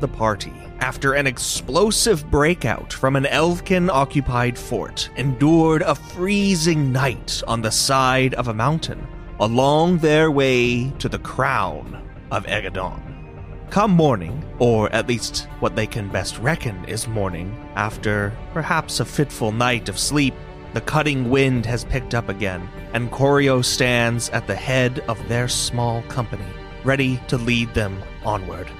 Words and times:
the 0.00 0.08
party 0.08 0.52
after 0.80 1.14
an 1.14 1.26
explosive 1.26 2.30
breakout 2.30 2.92
from 2.92 3.16
an 3.16 3.26
Elvkin 3.26 3.88
occupied 3.88 4.58
fort 4.58 5.08
endured 5.16 5.82
a 5.82 5.94
freezing 5.94 6.92
night 6.92 7.42
on 7.46 7.62
the 7.62 7.70
side 7.70 8.34
of 8.34 8.48
a 8.48 8.54
mountain 8.54 9.06
along 9.40 9.98
their 9.98 10.30
way 10.30 10.90
to 10.98 11.08
the 11.08 11.18
crown 11.18 12.00
of 12.30 12.46
Aegedon. 12.46 13.00
Come 13.70 13.90
morning, 13.90 14.44
or 14.58 14.92
at 14.92 15.08
least 15.08 15.48
what 15.58 15.74
they 15.74 15.86
can 15.86 16.08
best 16.08 16.38
reckon 16.38 16.84
is 16.84 17.08
morning, 17.08 17.56
after 17.74 18.32
perhaps 18.52 19.00
a 19.00 19.04
fitful 19.04 19.50
night 19.50 19.88
of 19.88 19.98
sleep, 19.98 20.34
the 20.74 20.80
cutting 20.80 21.30
wind 21.30 21.66
has 21.66 21.84
picked 21.84 22.14
up 22.14 22.28
again, 22.28 22.68
and 22.92 23.10
Corio 23.10 23.62
stands 23.62 24.28
at 24.30 24.46
the 24.46 24.54
head 24.54 25.00
of 25.08 25.28
their 25.28 25.48
small 25.48 26.02
company, 26.02 26.44
ready 26.84 27.20
to 27.28 27.36
lead 27.36 27.72
them 27.74 28.00
onward. 28.24 28.70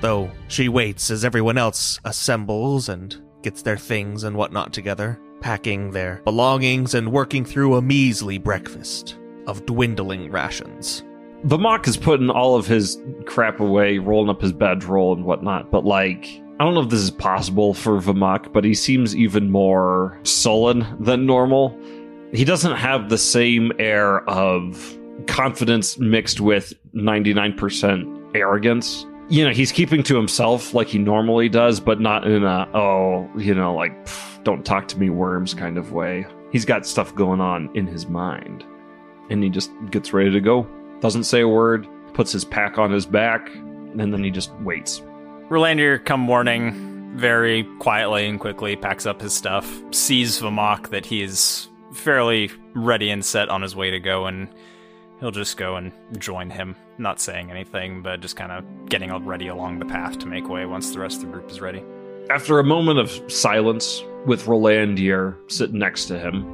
Though 0.00 0.30
she 0.48 0.68
waits 0.68 1.10
as 1.10 1.24
everyone 1.24 1.58
else 1.58 1.98
assembles 2.04 2.88
and 2.88 3.16
gets 3.42 3.62
their 3.62 3.76
things 3.76 4.24
and 4.24 4.36
whatnot 4.36 4.72
together, 4.72 5.18
packing 5.40 5.90
their 5.90 6.20
belongings 6.24 6.94
and 6.94 7.12
working 7.12 7.44
through 7.44 7.76
a 7.76 7.82
measly 7.82 8.38
breakfast 8.38 9.16
of 9.46 9.66
dwindling 9.66 10.30
rations. 10.30 11.04
Vamok 11.46 11.86
is 11.86 11.96
putting 11.96 12.30
all 12.30 12.56
of 12.56 12.66
his 12.66 13.00
crap 13.26 13.60
away, 13.60 13.98
rolling 13.98 14.28
up 14.28 14.40
his 14.40 14.52
bedroll 14.52 15.14
and 15.14 15.24
whatnot, 15.24 15.70
but 15.70 15.84
like, 15.84 16.26
I 16.60 16.64
don't 16.64 16.74
know 16.74 16.82
if 16.82 16.88
this 16.88 17.00
is 17.00 17.12
possible 17.12 17.74
for 17.74 18.00
Vamok, 18.00 18.52
but 18.52 18.64
he 18.64 18.74
seems 18.74 19.14
even 19.14 19.50
more 19.50 20.18
sullen 20.24 20.84
than 20.98 21.26
normal. 21.26 21.78
He 22.32 22.44
doesn't 22.44 22.76
have 22.76 23.08
the 23.08 23.18
same 23.18 23.72
air 23.78 24.28
of 24.28 24.98
confidence 25.26 25.98
mixed 25.98 26.40
with 26.40 26.72
99% 26.94 28.34
arrogance. 28.34 29.06
You 29.30 29.44
know, 29.44 29.50
he's 29.50 29.72
keeping 29.72 30.02
to 30.04 30.16
himself 30.16 30.72
like 30.72 30.88
he 30.88 30.98
normally 30.98 31.50
does, 31.50 31.80
but 31.80 32.00
not 32.00 32.26
in 32.26 32.44
a, 32.44 32.68
oh, 32.74 33.28
you 33.36 33.54
know, 33.54 33.74
like, 33.74 33.92
don't 34.42 34.64
talk 34.64 34.88
to 34.88 34.98
me, 34.98 35.10
worms 35.10 35.52
kind 35.52 35.76
of 35.76 35.92
way. 35.92 36.26
He's 36.50 36.64
got 36.64 36.86
stuff 36.86 37.14
going 37.14 37.40
on 37.40 37.68
in 37.74 37.86
his 37.86 38.08
mind. 38.08 38.64
And 39.28 39.42
he 39.42 39.50
just 39.50 39.70
gets 39.90 40.14
ready 40.14 40.30
to 40.30 40.40
go. 40.40 40.66
Doesn't 41.00 41.24
say 41.24 41.42
a 41.42 41.48
word, 41.48 41.86
puts 42.14 42.32
his 42.32 42.44
pack 42.44 42.78
on 42.78 42.90
his 42.90 43.04
back, 43.04 43.54
and 43.54 44.00
then 44.00 44.24
he 44.24 44.30
just 44.30 44.50
waits. 44.60 45.02
Rolandir, 45.50 46.02
come 46.04 46.20
morning, 46.20 47.12
very 47.14 47.64
quietly 47.80 48.26
and 48.26 48.40
quickly 48.40 48.76
packs 48.76 49.04
up 49.04 49.20
his 49.20 49.34
stuff, 49.34 49.70
sees 49.90 50.40
Vamok 50.40 50.88
that 50.88 51.04
he's 51.04 51.68
fairly 51.92 52.50
ready 52.74 53.10
and 53.10 53.24
set 53.24 53.50
on 53.50 53.60
his 53.60 53.76
way 53.76 53.90
to 53.90 54.00
go, 54.00 54.24
and 54.26 54.48
he'll 55.20 55.30
just 55.30 55.56
go 55.56 55.76
and 55.76 55.92
join 56.18 56.50
him, 56.50 56.76
not 56.98 57.20
saying 57.20 57.50
anything, 57.50 58.02
but 58.02 58.20
just 58.20 58.36
kind 58.36 58.52
of 58.52 58.64
getting 58.88 59.12
ready 59.24 59.48
along 59.48 59.78
the 59.78 59.84
path 59.84 60.18
to 60.18 60.26
make 60.26 60.48
way 60.48 60.66
once 60.66 60.92
the 60.92 61.00
rest 61.00 61.22
of 61.22 61.26
the 61.26 61.32
group 61.32 61.50
is 61.50 61.60
ready. 61.60 61.82
After 62.30 62.58
a 62.58 62.64
moment 62.64 62.98
of 62.98 63.10
silence, 63.32 64.02
with 64.26 64.44
Rolandir 64.46 65.36
sitting 65.50 65.78
next 65.78 66.06
to 66.06 66.18
him, 66.18 66.44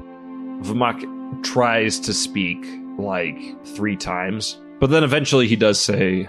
Vamok 0.62 1.42
tries 1.42 1.98
to 2.00 2.14
speak 2.14 2.64
like 2.98 3.36
three 3.66 3.96
times, 3.96 4.60
but 4.80 4.90
then 4.90 5.02
eventually 5.02 5.48
he 5.48 5.56
does 5.56 5.80
say, 5.80 6.28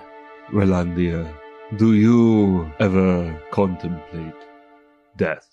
Rolandia, 0.51 1.31
do 1.77 1.93
you 1.93 2.71
ever 2.79 3.39
contemplate 3.51 4.33
death? 5.15 5.47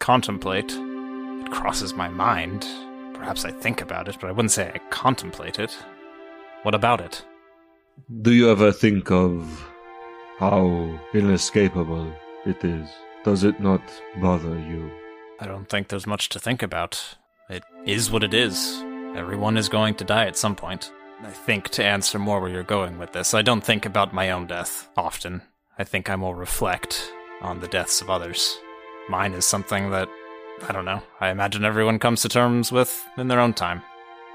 Contemplate? 0.00 0.72
It 0.72 1.50
crosses 1.52 1.94
my 1.94 2.08
mind. 2.08 2.66
Perhaps 3.14 3.44
I 3.44 3.52
think 3.52 3.80
about 3.80 4.08
it, 4.08 4.16
but 4.20 4.28
I 4.28 4.32
wouldn't 4.32 4.52
say 4.52 4.72
I 4.74 4.78
contemplate 4.90 5.58
it. 5.58 5.76
What 6.64 6.74
about 6.74 7.02
it? 7.02 7.22
Do 8.22 8.32
you 8.32 8.50
ever 8.50 8.72
think 8.72 9.10
of 9.10 9.68
how 10.38 10.98
inescapable 11.12 12.10
it 12.46 12.64
is? 12.64 12.88
Does 13.22 13.44
it 13.44 13.60
not 13.60 13.82
bother 14.22 14.58
you? 14.58 14.90
I 15.40 15.46
don't 15.46 15.68
think 15.68 15.88
there's 15.88 16.06
much 16.06 16.30
to 16.30 16.40
think 16.40 16.62
about. 16.62 17.16
It 17.50 17.64
is 17.84 18.10
what 18.10 18.24
it 18.24 18.32
is. 18.32 18.82
Everyone 19.14 19.58
is 19.58 19.68
going 19.68 19.94
to 19.96 20.04
die 20.04 20.24
at 20.24 20.38
some 20.38 20.56
point. 20.56 20.90
I 21.22 21.32
think 21.32 21.68
to 21.70 21.84
answer 21.84 22.18
more 22.18 22.40
where 22.40 22.50
you're 22.50 22.62
going 22.62 22.96
with 22.96 23.12
this, 23.12 23.34
I 23.34 23.42
don't 23.42 23.62
think 23.62 23.84
about 23.84 24.14
my 24.14 24.30
own 24.30 24.46
death 24.46 24.88
often. 24.96 25.42
I 25.78 25.84
think 25.84 26.08
I 26.08 26.16
more 26.16 26.34
reflect 26.34 27.12
on 27.42 27.60
the 27.60 27.68
deaths 27.68 28.00
of 28.00 28.08
others. 28.08 28.58
Mine 29.10 29.34
is 29.34 29.44
something 29.44 29.90
that, 29.90 30.08
I 30.66 30.72
don't 30.72 30.86
know, 30.86 31.02
I 31.20 31.28
imagine 31.28 31.66
everyone 31.66 31.98
comes 31.98 32.22
to 32.22 32.30
terms 32.30 32.72
with 32.72 33.04
in 33.18 33.28
their 33.28 33.40
own 33.40 33.52
time. 33.52 33.82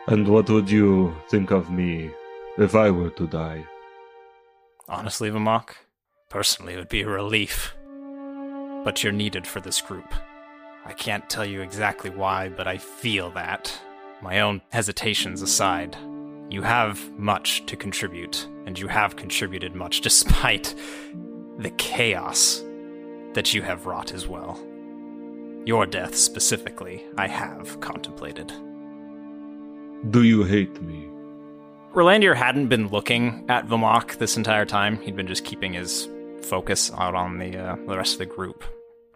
And 0.07 0.27
what 0.27 0.47
would 0.49 0.69
you 0.69 1.15
think 1.29 1.51
of 1.51 1.69
me 1.71 2.11
if 2.59 2.75
I 2.75 2.91
were 2.91 3.09
to 3.11 3.27
die? 3.27 3.65
Honestly, 4.87 5.31
Vamok, 5.31 5.75
personally, 6.29 6.73
it 6.73 6.77
would 6.77 6.89
be 6.89 7.01
a 7.01 7.09
relief. 7.09 7.75
But 8.83 9.03
you're 9.03 9.13
needed 9.13 9.47
for 9.47 9.61
this 9.61 9.81
group. 9.81 10.13
I 10.85 10.93
can't 10.93 11.29
tell 11.29 11.45
you 11.45 11.61
exactly 11.61 12.09
why, 12.09 12.49
but 12.49 12.67
I 12.67 12.77
feel 12.77 13.29
that. 13.31 13.79
My 14.21 14.41
own 14.41 14.61
hesitations 14.71 15.41
aside, 15.41 15.95
you 16.49 16.61
have 16.61 17.11
much 17.17 17.65
to 17.67 17.77
contribute, 17.77 18.47
and 18.65 18.77
you 18.77 18.87
have 18.87 19.15
contributed 19.15 19.75
much 19.75 20.01
despite 20.09 20.75
the 21.57 21.71
chaos 21.71 22.63
that 23.33 23.53
you 23.53 23.61
have 23.61 23.85
wrought 23.85 24.13
as 24.13 24.27
well. 24.27 24.59
Your 25.65 25.85
death 25.85 26.15
specifically, 26.15 27.05
I 27.17 27.27
have 27.27 27.79
contemplated. 27.79 28.51
Do 30.09 30.23
you 30.23 30.43
hate 30.43 30.81
me? 30.81 31.08
Rolandir 31.93 32.35
hadn't 32.35 32.67
been 32.67 32.89
looking 32.89 33.45
at 33.49 33.65
Vamok 33.65 34.17
this 34.19 34.37
entire 34.37 34.65
time. 34.65 35.01
He'd 35.01 35.15
been 35.15 35.25
just 35.25 35.43
keeping 35.43 35.73
his 35.73 36.07
focus 36.43 36.91
out 36.93 37.15
on 37.15 37.39
the 37.39 37.57
uh, 37.57 37.75
the 37.87 37.97
rest 37.97 38.13
of 38.13 38.19
the 38.19 38.25
group. 38.27 38.63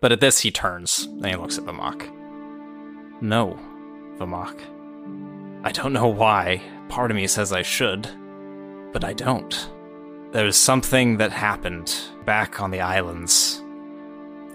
But 0.01 0.11
at 0.11 0.19
this, 0.19 0.39
he 0.39 0.49
turns 0.49 1.03
and 1.05 1.25
he 1.25 1.35
looks 1.35 1.59
at 1.59 1.65
Vamok. 1.65 2.11
No, 3.21 3.59
Vamok. 4.17 4.59
I 5.63 5.71
don't 5.71 5.93
know 5.93 6.07
why. 6.07 6.61
Part 6.89 7.11
of 7.11 7.15
me 7.15 7.27
says 7.27 7.53
I 7.53 7.61
should, 7.61 8.09
but 8.91 9.03
I 9.03 9.13
don't. 9.13 9.69
There's 10.31 10.57
something 10.57 11.17
that 11.17 11.31
happened 11.31 11.95
back 12.25 12.59
on 12.59 12.71
the 12.71 12.81
islands. 12.81 13.61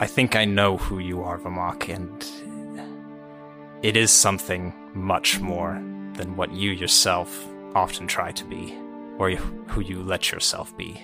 I 0.01 0.09
think 0.09 0.35
I 0.35 0.45
know 0.45 0.77
who 0.77 0.99
you 0.99 1.23
are, 1.23 1.39
Vamok, 1.39 1.89
and 1.89 2.25
it 3.83 3.97
is 3.97 4.11
something 4.11 4.75
much 4.93 5.39
more 5.39 5.81
than 6.15 6.37
what 6.37 6.53
you 6.53 6.73
yourself 6.73 7.47
often 7.75 8.07
try 8.07 8.33
to 8.33 8.45
be, 8.45 8.77
or 9.19 9.31
who 9.31 9.81
you 9.81 10.03
let 10.03 10.33
yourself 10.33 10.77
be. 10.77 11.03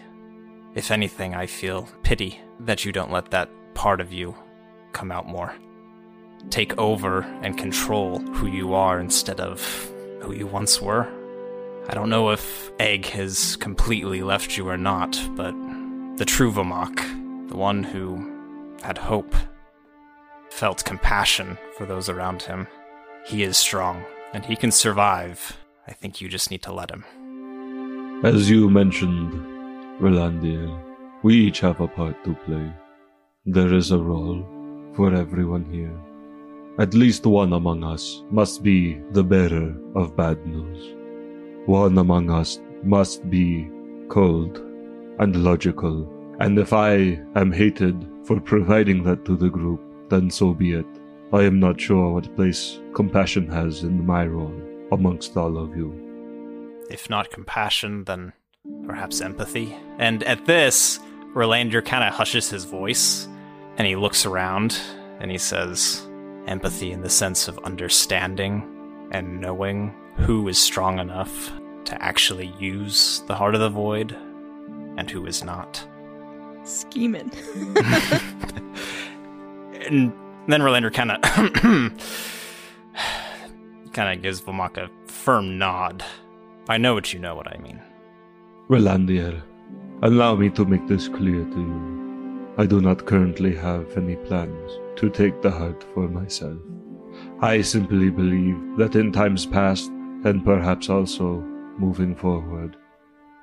If 0.74 0.90
anything, 0.90 1.34
I 1.34 1.46
feel 1.46 1.88
pity 2.02 2.40
that 2.60 2.84
you 2.84 2.92
don't 2.92 3.12
let 3.12 3.30
that 3.30 3.48
part 3.74 4.00
of 4.00 4.12
you 4.12 4.34
come 4.92 5.12
out 5.12 5.26
more. 5.26 5.54
Take 6.50 6.76
over 6.78 7.20
and 7.42 7.56
control 7.56 8.18
who 8.18 8.46
you 8.46 8.74
are 8.74 9.00
instead 9.00 9.40
of 9.40 9.62
who 10.22 10.32
you 10.32 10.46
once 10.46 10.80
were. 10.80 11.08
I 11.88 11.94
don't 11.94 12.10
know 12.10 12.30
if 12.30 12.70
Egg 12.78 13.06
has 13.06 13.56
completely 13.56 14.22
left 14.22 14.56
you 14.56 14.68
or 14.68 14.76
not, 14.76 15.20
but 15.36 15.54
the 16.16 16.24
true 16.24 16.50
Vamok, 16.50 16.96
the 17.48 17.56
one 17.56 17.82
who 17.82 18.30
had 18.82 18.98
hope, 18.98 19.34
felt 20.50 20.84
compassion 20.84 21.58
for 21.76 21.84
those 21.84 22.08
around 22.08 22.42
him, 22.42 22.66
he 23.26 23.42
is 23.42 23.56
strong 23.56 24.04
and 24.32 24.44
he 24.44 24.56
can 24.56 24.70
survive. 24.70 25.56
I 25.86 25.92
think 25.92 26.20
you 26.20 26.28
just 26.28 26.50
need 26.50 26.62
to 26.62 26.72
let 26.72 26.90
him. 26.90 27.04
As 28.24 28.48
you 28.48 28.70
mentioned, 28.70 29.32
Rolandia, 30.00 30.80
we 31.22 31.34
each 31.34 31.60
have 31.60 31.80
a 31.80 31.88
part 31.88 32.24
to 32.24 32.34
play. 32.46 32.72
There 33.44 33.74
is 33.74 33.90
a 33.90 33.98
role 33.98 34.42
for 34.96 35.14
everyone 35.14 35.66
here. 35.70 35.94
At 36.78 36.94
least 36.94 37.26
one 37.26 37.52
among 37.52 37.84
us 37.84 38.22
must 38.30 38.62
be 38.62 38.98
the 39.12 39.22
bearer 39.22 39.76
of 39.94 40.16
bad 40.16 40.46
news. 40.46 40.94
One 41.66 41.98
among 41.98 42.30
us 42.30 42.60
must 42.82 43.28
be 43.28 43.68
cold 44.08 44.58
and 45.18 45.44
logical, 45.44 46.10
and 46.40 46.58
if 46.58 46.72
I 46.72 47.20
am 47.36 47.52
hated 47.52 48.08
for 48.24 48.40
providing 48.40 49.02
that 49.02 49.26
to 49.26 49.36
the 49.36 49.50
group, 49.50 49.82
then 50.08 50.30
so 50.30 50.54
be 50.54 50.72
it. 50.72 50.86
I 51.32 51.42
am 51.42 51.60
not 51.60 51.78
sure 51.78 52.14
what 52.14 52.34
place 52.36 52.80
compassion 52.94 53.48
has 53.48 53.82
in 53.82 54.06
my 54.06 54.26
role 54.26 54.73
amongst 54.92 55.36
all 55.36 55.58
of 55.58 55.76
you. 55.76 56.84
If 56.90 57.08
not 57.10 57.30
compassion, 57.30 58.04
then 58.04 58.32
perhaps 58.86 59.20
empathy. 59.20 59.76
And 59.98 60.22
at 60.24 60.46
this, 60.46 61.00
Rolandir 61.34 61.84
kind 61.84 62.04
of 62.04 62.14
hushes 62.14 62.50
his 62.50 62.64
voice 62.64 63.28
and 63.76 63.86
he 63.86 63.96
looks 63.96 64.26
around 64.26 64.78
and 65.20 65.30
he 65.30 65.38
says, 65.38 66.06
empathy 66.46 66.92
in 66.92 67.00
the 67.00 67.10
sense 67.10 67.48
of 67.48 67.58
understanding 67.60 69.08
and 69.10 69.40
knowing 69.40 69.94
who 70.16 70.48
is 70.48 70.58
strong 70.58 70.98
enough 70.98 71.52
to 71.84 72.02
actually 72.02 72.54
use 72.58 73.22
the 73.26 73.34
heart 73.34 73.54
of 73.54 73.60
the 73.60 73.68
void 73.68 74.12
and 74.96 75.10
who 75.10 75.26
is 75.26 75.42
not. 75.42 75.86
Scheming. 76.64 77.30
and 79.86 80.12
then 80.48 80.60
Rolandir 80.60 80.92
kind 80.92 81.10
of 81.12 81.20
kind 83.94 84.14
of 84.14 84.22
gives 84.22 84.42
Vamok 84.42 84.76
a 84.76 84.90
firm 85.10 85.56
nod. 85.56 86.04
I 86.68 86.76
know 86.78 86.94
what 86.94 87.12
you 87.12 87.20
know 87.20 87.34
what 87.34 87.48
I 87.48 87.58
mean. 87.58 87.80
Rolandia, 88.68 89.42
allow 90.02 90.34
me 90.34 90.50
to 90.50 90.64
make 90.64 90.86
this 90.88 91.08
clear 91.08 91.44
to 91.44 91.60
you. 91.60 92.54
I 92.58 92.66
do 92.66 92.80
not 92.80 93.06
currently 93.06 93.54
have 93.56 93.96
any 93.96 94.16
plans 94.16 94.78
to 94.96 95.10
take 95.10 95.42
the 95.42 95.50
heart 95.50 95.84
for 95.94 96.08
myself. 96.08 96.58
I 97.40 97.60
simply 97.60 98.10
believe 98.10 98.58
that 98.78 98.96
in 98.96 99.12
times 99.12 99.46
past, 99.46 99.90
and 100.24 100.44
perhaps 100.44 100.88
also 100.88 101.40
moving 101.78 102.14
forward, 102.16 102.76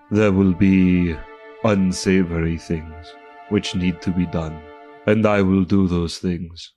there 0.09 0.31
will 0.31 0.53
be 0.53 1.15
unsavory 1.63 2.57
things 2.57 3.13
which 3.50 3.75
need 3.75 4.01
to 4.01 4.12
be 4.12 4.25
done, 4.25 4.62
and 5.06 5.25
I 5.25 5.42
will 5.42 5.63
do 5.63 5.88
those 5.88 6.18
things 6.18 6.74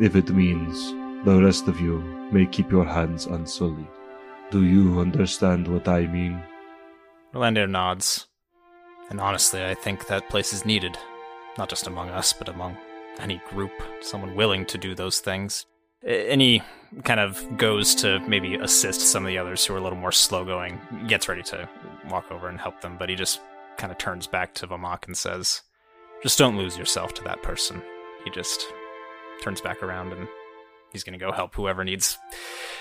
if 0.00 0.16
it 0.16 0.30
means 0.30 0.92
the 1.24 1.42
rest 1.42 1.68
of 1.68 1.80
you 1.80 2.00
may 2.30 2.44
keep 2.44 2.70
your 2.70 2.84
hands 2.84 3.26
unsullied. 3.26 3.88
Do 4.50 4.64
you 4.64 5.00
understand 5.00 5.66
what 5.66 5.88
I 5.88 6.06
mean? 6.06 6.42
Rolandir 7.34 7.68
nods. 7.68 8.26
And 9.10 9.20
honestly, 9.20 9.64
I 9.64 9.74
think 9.74 10.06
that 10.06 10.28
place 10.28 10.52
is 10.52 10.66
needed. 10.66 10.98
Not 11.56 11.70
just 11.70 11.86
among 11.86 12.10
us, 12.10 12.32
but 12.32 12.48
among 12.48 12.76
any 13.18 13.40
group, 13.48 13.72
someone 14.00 14.34
willing 14.34 14.66
to 14.66 14.78
do 14.78 14.94
those 14.94 15.20
things. 15.20 15.64
He 16.02 16.62
kind 17.04 17.20
of 17.20 17.56
goes 17.56 17.94
to 17.96 18.20
maybe 18.20 18.56
assist 18.56 19.00
some 19.00 19.24
of 19.24 19.28
the 19.28 19.38
others 19.38 19.64
who 19.64 19.74
are 19.74 19.78
a 19.78 19.82
little 19.82 19.98
more 19.98 20.12
slow 20.12 20.44
going, 20.44 20.78
gets 21.06 21.28
ready 21.28 21.42
to 21.44 21.68
walk 22.10 22.30
over 22.30 22.48
and 22.48 22.60
help 22.60 22.82
them, 22.82 22.96
but 22.98 23.08
he 23.08 23.14
just 23.14 23.40
kind 23.78 23.90
of 23.90 23.98
turns 23.98 24.26
back 24.26 24.52
to 24.54 24.66
Vamok 24.66 25.06
and 25.06 25.16
says, 25.16 25.62
Just 26.22 26.38
don't 26.38 26.58
lose 26.58 26.76
yourself 26.76 27.14
to 27.14 27.24
that 27.24 27.42
person. 27.42 27.82
He 28.24 28.30
just 28.30 28.66
turns 29.42 29.62
back 29.62 29.82
around 29.82 30.12
and 30.12 30.28
he's 30.94 31.04
going 31.04 31.18
to 31.18 31.22
go 31.22 31.32
help 31.32 31.54
whoever 31.54 31.84
needs 31.84 32.16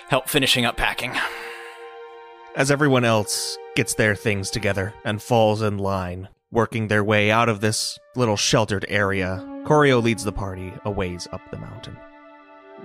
help 0.08 0.30
finishing 0.30 0.64
up 0.64 0.78
packing. 0.78 1.12
As 2.56 2.72
everyone 2.72 3.04
else 3.04 3.58
gets 3.76 3.96
their 3.96 4.16
things 4.16 4.50
together 4.50 4.94
and 5.04 5.22
falls 5.22 5.62
in 5.62 5.80
line, 5.80 6.30
working 6.52 6.88
their 6.88 7.04
way 7.04 7.32
out 7.32 7.50
of 7.50 7.60
this 7.60 8.00
little 8.16 8.38
sheltered 8.38 8.86
area, 8.88 9.46
Corio 9.66 10.00
leads 10.00 10.24
the 10.24 10.32
party 10.32 10.72
a 10.86 10.92
ways 10.92 11.28
up 11.34 11.42
the 11.50 11.58
mountain. 11.58 11.98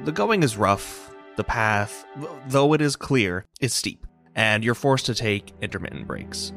The 0.04 0.12
going 0.12 0.42
is 0.42 0.56
rough. 0.56 1.14
The 1.36 1.44
path, 1.44 2.04
though 2.48 2.72
it 2.72 2.80
is 2.80 2.96
clear, 2.96 3.44
is 3.60 3.74
steep, 3.74 4.06
and 4.34 4.64
you're 4.64 4.74
forced 4.74 5.06
to 5.06 5.14
take 5.14 5.52
intermittent 5.60 6.06
breaks. 6.06 6.52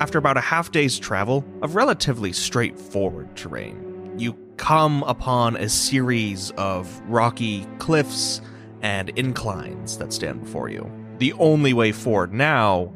After 0.00 0.18
about 0.18 0.36
a 0.36 0.40
half 0.40 0.70
day's 0.70 0.98
travel 0.98 1.44
of 1.62 1.74
relatively 1.74 2.32
straightforward 2.32 3.34
terrain, 3.34 4.14
you 4.18 4.34
come 4.62 5.02
upon 5.08 5.56
a 5.56 5.68
series 5.68 6.52
of 6.52 7.02
rocky 7.08 7.66
cliffs 7.80 8.40
and 8.80 9.08
inclines 9.18 9.98
that 9.98 10.12
stand 10.12 10.40
before 10.40 10.68
you. 10.68 10.88
The 11.18 11.32
only 11.32 11.72
way 11.72 11.90
forward 11.90 12.32
now 12.32 12.92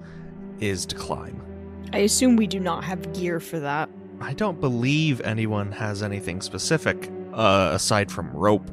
is 0.60 0.86
to 0.86 0.94
climb. 0.94 1.42
I 1.92 1.98
assume 1.98 2.36
we 2.36 2.46
do 2.46 2.60
not 2.60 2.84
have 2.84 3.12
gear 3.14 3.40
for 3.40 3.58
that. 3.58 3.90
I 4.20 4.32
don't 4.34 4.60
believe 4.60 5.20
anyone 5.22 5.72
has 5.72 6.04
anything 6.04 6.40
specific 6.40 7.10
uh, 7.34 7.70
aside 7.72 8.12
from 8.12 8.30
rope. 8.30 8.70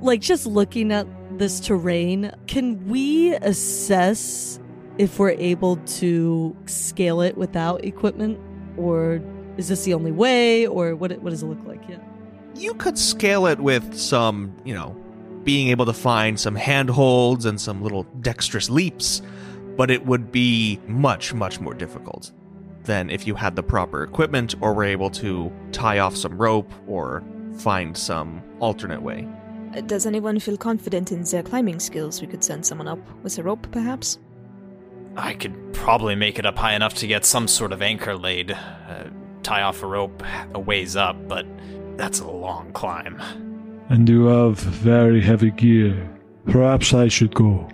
Like 0.00 0.20
just 0.20 0.46
looking 0.46 0.92
at 0.92 1.08
this 1.40 1.58
terrain, 1.58 2.32
can 2.46 2.86
we 2.86 3.34
assess 3.34 4.60
if 4.96 5.18
we're 5.18 5.30
able 5.30 5.74
to 5.98 6.56
scale 6.66 7.20
it 7.20 7.36
without 7.36 7.84
equipment 7.84 8.38
or 8.76 9.20
is 9.56 9.66
this 9.66 9.82
the 9.82 9.92
only 9.92 10.12
way 10.12 10.68
or 10.68 10.94
what 10.94 11.10
what 11.20 11.30
does 11.30 11.42
it 11.42 11.46
look 11.46 11.64
like? 11.66 11.82
Yeah. 11.88 11.98
You 12.58 12.74
could 12.74 12.98
scale 12.98 13.46
it 13.46 13.60
with 13.60 13.96
some, 13.96 14.52
you 14.64 14.74
know, 14.74 14.96
being 15.44 15.68
able 15.68 15.86
to 15.86 15.92
find 15.92 16.38
some 16.38 16.56
handholds 16.56 17.44
and 17.44 17.60
some 17.60 17.82
little 17.82 18.02
dexterous 18.20 18.68
leaps, 18.68 19.22
but 19.76 19.90
it 19.90 20.04
would 20.04 20.32
be 20.32 20.80
much 20.88 21.32
much 21.32 21.60
more 21.60 21.72
difficult 21.72 22.32
than 22.82 23.10
if 23.10 23.26
you 23.26 23.36
had 23.36 23.54
the 23.54 23.62
proper 23.62 24.02
equipment 24.02 24.56
or 24.60 24.72
were 24.72 24.84
able 24.84 25.08
to 25.10 25.52
tie 25.70 26.00
off 26.00 26.16
some 26.16 26.36
rope 26.36 26.72
or 26.88 27.22
find 27.58 27.96
some 27.96 28.42
alternate 28.58 29.02
way. 29.02 29.28
Does 29.86 30.04
anyone 30.04 30.40
feel 30.40 30.56
confident 30.56 31.12
in 31.12 31.22
their 31.22 31.42
climbing 31.44 31.78
skills? 31.78 32.20
We 32.20 32.26
could 32.26 32.42
send 32.42 32.66
someone 32.66 32.88
up 32.88 32.98
with 33.22 33.38
a 33.38 33.42
rope, 33.42 33.70
perhaps? 33.70 34.18
I 35.16 35.34
could 35.34 35.54
probably 35.72 36.16
make 36.16 36.38
it 36.38 36.46
up 36.46 36.56
high 36.56 36.74
enough 36.74 36.94
to 36.94 37.06
get 37.06 37.24
some 37.24 37.46
sort 37.46 37.72
of 37.72 37.82
anchor 37.82 38.16
laid, 38.16 38.50
uh, 38.50 39.04
tie 39.42 39.62
off 39.62 39.82
a 39.82 39.86
rope 39.86 40.22
a 40.54 40.58
ways 40.58 40.96
up, 40.96 41.16
but 41.28 41.46
that's 41.98 42.20
a 42.20 42.30
long 42.30 42.72
climb. 42.72 43.20
And 43.90 44.08
you 44.08 44.26
have 44.26 44.58
very 44.58 45.20
heavy 45.20 45.50
gear. 45.50 46.08
Perhaps 46.46 46.94
I 46.94 47.08
should 47.08 47.34
go. 47.34 47.68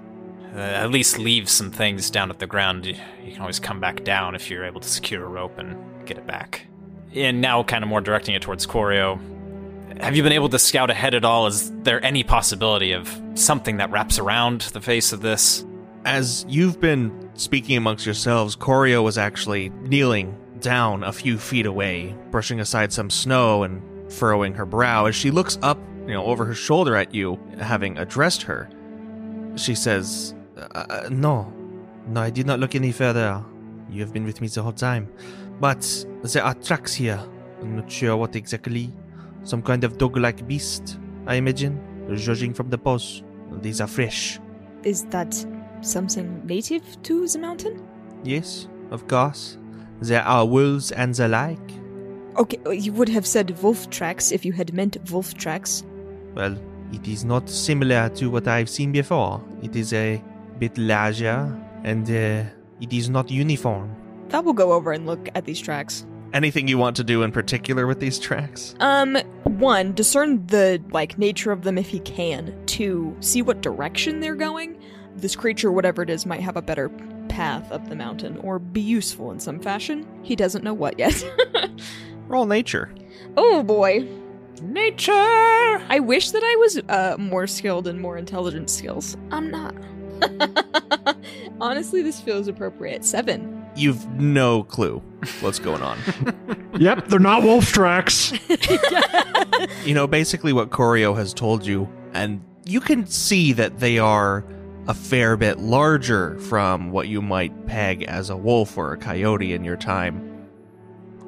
Uh, 0.55 0.59
at 0.59 0.91
least 0.91 1.19
leave 1.19 1.49
some 1.49 1.71
things 1.71 2.11
down 2.11 2.31
at 2.31 2.39
the 2.39 2.47
ground. 2.47 2.87
You 2.87 2.95
you 3.25 3.33
can 3.33 3.41
always 3.41 3.61
come 3.61 3.81
back 3.81 4.05
down 4.05 4.35
if 4.35 4.51
you're 4.51 4.65
able 4.65 4.81
to 4.81 4.89
secure 4.89 5.25
a 5.25 5.29
rope 5.29 5.59
and 5.59 5.77
get 6.07 6.19
it 6.19 6.27
back. 6.27 6.67
And 7.15 7.41
now, 7.41 7.63
kind 7.63 7.85
of 7.85 7.89
more 7.89 8.01
directing 8.01 8.35
it 8.35 8.43
towards 8.43 8.67
Corio. 8.67 9.21
Have 10.01 10.17
you 10.17 10.23
been 10.23 10.33
able 10.33 10.49
to 10.49 10.59
scout 10.59 10.91
ahead 10.91 11.15
at 11.15 11.25
all? 11.25 11.47
Is 11.47 11.71
there 11.83 12.05
any 12.05 12.25
possibility 12.25 12.93
of 12.93 13.21
something 13.35 13.77
that 13.77 13.91
wraps 13.91 14.19
around 14.19 14.63
the 14.63 14.81
face 14.81 15.13
of 15.13 15.21
this? 15.21 15.65
As 16.05 16.45
you've 16.49 16.81
been 16.81 17.31
speaking 17.35 17.77
amongst 17.77 18.05
yourselves, 18.05 18.57
Corio 18.57 19.03
was 19.03 19.17
actually 19.17 19.71
kneeling 19.71 20.37
down 20.61 21.05
a 21.05 21.13
few 21.13 21.39
feet 21.39 21.67
away, 21.67 22.15
brushing 22.31 22.59
aside 22.59 22.93
some 22.93 23.11
snow 23.11 23.63
and 23.63 23.83
furrowing 24.15 24.55
her 24.55 24.67
brow 24.67 25.07
as 25.07 25.15
she 25.15 25.31
looks 25.31 25.59
up, 25.63 25.79
you 26.07 26.15
know, 26.15 26.25
over 26.25 26.45
her 26.45 26.55
shoulder 26.55 26.97
at 26.97 27.15
you, 27.15 27.39
having 27.59 27.99
addressed 27.99 28.43
her. 28.43 28.69
She 29.57 29.75
says, 29.75 30.35
uh, 30.57 30.85
uh, 30.89 31.09
"No, 31.11 31.53
no, 32.09 32.21
I 32.21 32.31
did 32.31 32.47
not 32.47 32.61
look 32.61 32.75
any 32.75 32.93
further. 32.93 33.45
You 33.91 34.01
have 34.01 34.13
been 34.13 34.25
with 34.25 34.41
me 34.41 34.49
the 34.49 34.63
whole 34.63 34.73
time. 34.73 35.09
But 35.61 36.07
there 36.23 36.43
are 36.43 36.55
tracks 36.55 36.95
here. 36.95 37.21
I'm 37.61 37.77
not 37.77 37.91
sure 37.91 38.17
what 38.17 38.37
exactly. 38.37 38.93
Some 39.45 39.63
kind 39.63 39.85
of 39.85 39.99
dog-like 39.99 40.47
beast, 40.47 40.99
I 41.27 41.37
imagine. 41.37 41.81
Judging 42.17 42.53
from 42.53 42.69
the 42.69 42.77
pose, 42.79 43.23
these 43.63 43.81
are 43.81 43.87
fresh. 43.87 44.39
Is 44.83 45.05
that 45.07 45.33
something 45.81 46.45
native 46.47 47.01
to 47.03 47.27
the 47.27 47.39
mountain? 47.39 47.87
Yes, 48.25 48.69
of 48.91 49.09
course. 49.09 49.57
There 50.01 50.23
are 50.23 50.45
wolves 50.45 50.93
and 50.93 51.15
the 51.15 51.29
like. 51.29 51.71
Okay, 52.37 52.59
uh, 52.67 52.71
you 52.71 52.93
would 52.93 53.09
have 53.09 53.27
said 53.27 53.57
wolf 53.63 53.91
tracks 53.91 54.33
if 54.33 54.45
you 54.45 54.53
had 54.53 54.73
meant 54.75 54.97
wolf 55.11 55.35
tracks. 55.35 55.85
Well, 56.35 56.57
it 56.93 57.07
is 57.07 57.25
not 57.25 57.49
similar 57.49 58.09
to 58.11 58.29
what 58.29 58.49
I've 58.49 58.69
seen 58.69 58.93
before. 58.93 59.43
It 59.63 59.77
is 59.77 59.93
a 59.93 60.23
bit 60.59 60.77
larger 60.77 61.57
and 61.85 62.09
uh, 62.09 62.51
it 62.81 62.93
is 62.93 63.09
not 63.09 63.31
uniform. 63.31 63.95
I 64.33 64.41
will 64.41 64.53
go 64.53 64.73
over 64.73 64.93
and 64.93 65.07
look 65.07 65.29
at 65.35 65.45
these 65.45 65.61
tracks. 65.61 66.07
Anything 66.33 66.67
you 66.67 66.79
want 66.79 66.97
to 66.97 67.05
do 67.05 67.23
in 67.23 67.31
particular 67.31 67.87
with 67.87 68.01
these 68.01 68.19
tracks? 68.19 68.75
Um, 68.81 69.17
one, 69.45 69.93
discern 69.93 70.45
the 70.49 70.83
like 70.91 71.17
nature 71.17 71.53
of 71.53 71.63
them 71.63 71.79
if 71.79 71.89
he 71.89 72.01
can. 72.01 72.53
Two, 72.67 73.17
see 73.21 73.43
what 73.43 73.61
direction 73.61 74.19
they're 74.19 74.35
going. 74.35 74.81
This 75.15 75.37
creature, 75.37 75.71
whatever 75.71 76.03
it 76.03 76.11
is, 76.11 76.27
might 76.27 76.41
have 76.41 76.57
a 76.57 76.63
better 76.63 76.89
path 77.29 77.71
up 77.71 77.89
the 77.89 77.95
mountain 77.95 78.37
or 78.39 78.59
be 78.59 78.81
useful 78.81 79.31
in 79.31 79.39
some 79.39 79.61
fashion. 79.61 80.07
He 80.23 80.35
doesn't 80.35 80.65
know 80.65 80.75
what 80.75 80.99
yet. 80.99 81.25
Roll 82.29 82.47
nature. 82.47 82.91
oh 83.37 83.63
boy. 83.63 84.07
Nature! 84.63 85.13
I 85.13 85.99
wish 86.01 86.31
that 86.31 86.43
I 86.43 86.57
was 86.57 86.79
uh, 86.89 87.17
more 87.19 87.47
skilled 87.47 87.89
in 87.89 88.01
more 88.01 88.17
intelligence 88.17 88.73
skills. 88.73 89.17
I'm 89.31 89.51
not. 89.51 89.75
Honestly, 91.61 92.03
this 92.03 92.21
feels 92.21 92.47
appropriate. 92.49 93.05
Seven. 93.05 93.67
You've 93.77 94.07
no 94.13 94.63
clue 94.63 95.03
what's 95.41 95.59
going 95.59 95.83
on. 95.83 95.99
Yep, 96.77 97.07
they're 97.07 97.21
not 97.21 97.45
wolf 97.45 97.67
tracks. 97.73 98.33
you 99.85 99.95
know, 99.95 100.09
basically 100.09 100.53
what 100.53 100.71
Corio 100.71 101.15
has 101.15 101.33
told 101.33 101.65
you, 101.65 101.89
and 102.15 102.43
you 102.65 102.81
can 102.81 103.07
see 103.07 103.53
that 103.53 103.79
they 103.79 104.01
are 104.01 104.45
a 104.89 104.95
fair 104.95 105.37
bit 105.37 105.61
larger 105.61 106.37
from 106.41 106.91
what 106.91 107.07
you 107.07 107.23
might 107.23 107.67
peg 107.69 108.03
as 108.03 108.29
a 108.29 108.37
wolf 108.37 108.77
or 108.77 108.93
a 108.93 108.97
coyote 108.97 109.53
in 109.53 109.63
your 109.63 109.77
time. 109.77 110.49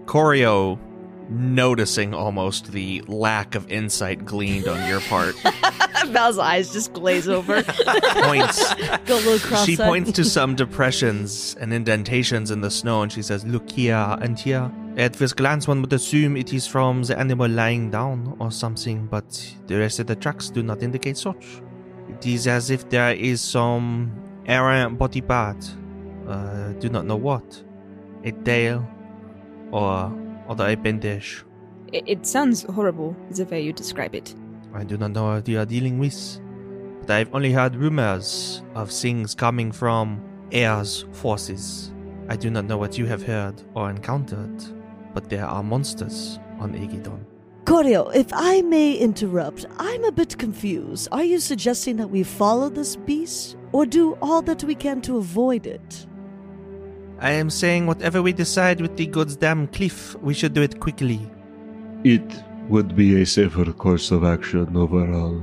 Corio, 0.07 0.81
noticing 1.29 2.15
almost 2.15 2.73
the 2.73 3.03
lack 3.07 3.55
of 3.55 3.71
insight 3.71 4.25
gleaned 4.25 4.69
on 4.69 4.89
your 4.89 5.01
part, 5.01 5.35
Val's 6.07 6.39
eyes 6.39 6.73
just 6.73 6.93
glaze 6.93 7.29
over. 7.29 7.63
points 7.63 8.75
Go 9.07 9.17
little 9.17 9.39
cross 9.39 9.67
she 9.67 9.77
points 9.77 10.13
to 10.13 10.25
some 10.25 10.55
depressions 10.55 11.57
and 11.61 11.73
indentations 11.73 12.51
in 12.51 12.61
the 12.61 12.71
snow 12.71 13.03
and 13.03 13.13
she 13.13 13.23
says, 13.23 13.45
Look 13.45 13.71
here 13.71 14.17
and 14.21 14.39
here. 14.39 14.71
At 14.97 15.15
first 15.15 15.37
glance, 15.37 15.69
one 15.69 15.83
would 15.83 15.93
assume 15.93 16.37
it 16.37 16.53
is 16.53 16.67
from 16.67 17.03
the 17.03 17.19
animal 17.19 17.49
lying 17.49 17.91
down 17.91 18.37
or 18.39 18.51
something, 18.51 19.07
but 19.07 19.55
the 19.67 19.79
rest 19.79 19.99
of 19.99 20.07
the 20.07 20.17
tracks 20.17 20.49
do 20.49 20.63
not 20.63 20.83
indicate 20.83 21.19
such. 21.19 21.61
It 22.09 22.27
is 22.27 22.47
as 22.47 22.71
if 22.71 22.89
there 22.89 23.13
is 23.13 23.41
some 23.41 24.11
errant 24.47 24.99
body 24.99 25.21
part. 25.21 25.69
Uh, 26.27 26.73
do 26.75 26.89
not 26.89 27.05
know 27.05 27.17
what. 27.17 27.63
A 28.25 28.33
tail 28.33 28.89
or 29.71 30.11
other 30.49 30.69
appendage. 30.69 31.45
it, 31.93 32.05
it 32.07 32.27
sounds 32.27 32.63
horrible, 32.65 33.17
the 33.31 33.45
way 33.45 33.61
you 33.63 33.73
describe 33.73 34.15
it. 34.15 34.35
I 34.75 34.85
do 34.85 34.97
not 34.97 35.13
know 35.13 35.25
what 35.25 35.49
you 35.49 35.59
are 35.59 35.67
dealing 35.67 35.99
with, 35.99 36.41
but 37.01 37.11
I've 37.11 37.35
only 37.35 37.53
heard 37.53 37.75
rumors 37.77 38.63
of 38.75 38.91
things 38.91 39.35
coming 39.35 39.73
from 39.73 40.21
Air's 40.53 41.05
forces. 41.13 41.93
I 42.29 42.37
do 42.37 42.51
not 42.51 42.65
know 42.65 42.77
what 42.77 42.99
you 42.99 43.07
have 43.07 43.23
heard 43.23 43.63
or 43.75 43.89
encountered, 43.89 44.65
but 45.15 45.29
there 45.31 45.47
are 45.47 45.63
monsters 45.63 46.39
on 46.59 46.73
Aegedon. 46.75 47.25
Corio, 47.65 48.09
if 48.11 48.29
I 48.33 48.63
may 48.63 48.93
interrupt, 48.95 49.67
I'm 49.79 50.05
a 50.05 50.13
bit 50.13 50.39
confused. 50.39 51.09
Are 51.11 51.25
you 51.25 51.41
suggesting 51.41 51.97
that 51.97 52.11
we 52.11 52.23
follow 52.23 52.69
this 52.69 52.97
beast, 52.97 53.57
or 53.73 53.87
do 53.87 54.17
all 54.23 54.43
that 54.43 54.63
we 54.65 54.75
can 54.75 55.01
to 55.03 55.17
avoid 55.19 55.67
it? 55.67 56.07
I 57.19 57.31
am 57.31 57.49
saying 57.49 57.87
whatever 57.87 58.21
we 58.21 58.33
decide 58.33 58.81
with 58.81 58.97
the 58.97 59.07
goddamn 59.07 59.69
cliff, 59.69 60.15
we 60.17 60.35
should 60.35 60.53
do 60.53 60.63
it 60.63 60.81
quickly. 60.81 61.21
It 62.05 62.45
would 62.69 62.95
be 62.95 63.23
a 63.23 63.27
safer 63.27 63.73
course 63.73 64.11
of 64.11 64.23
action 64.23 64.77
overall 64.77 65.43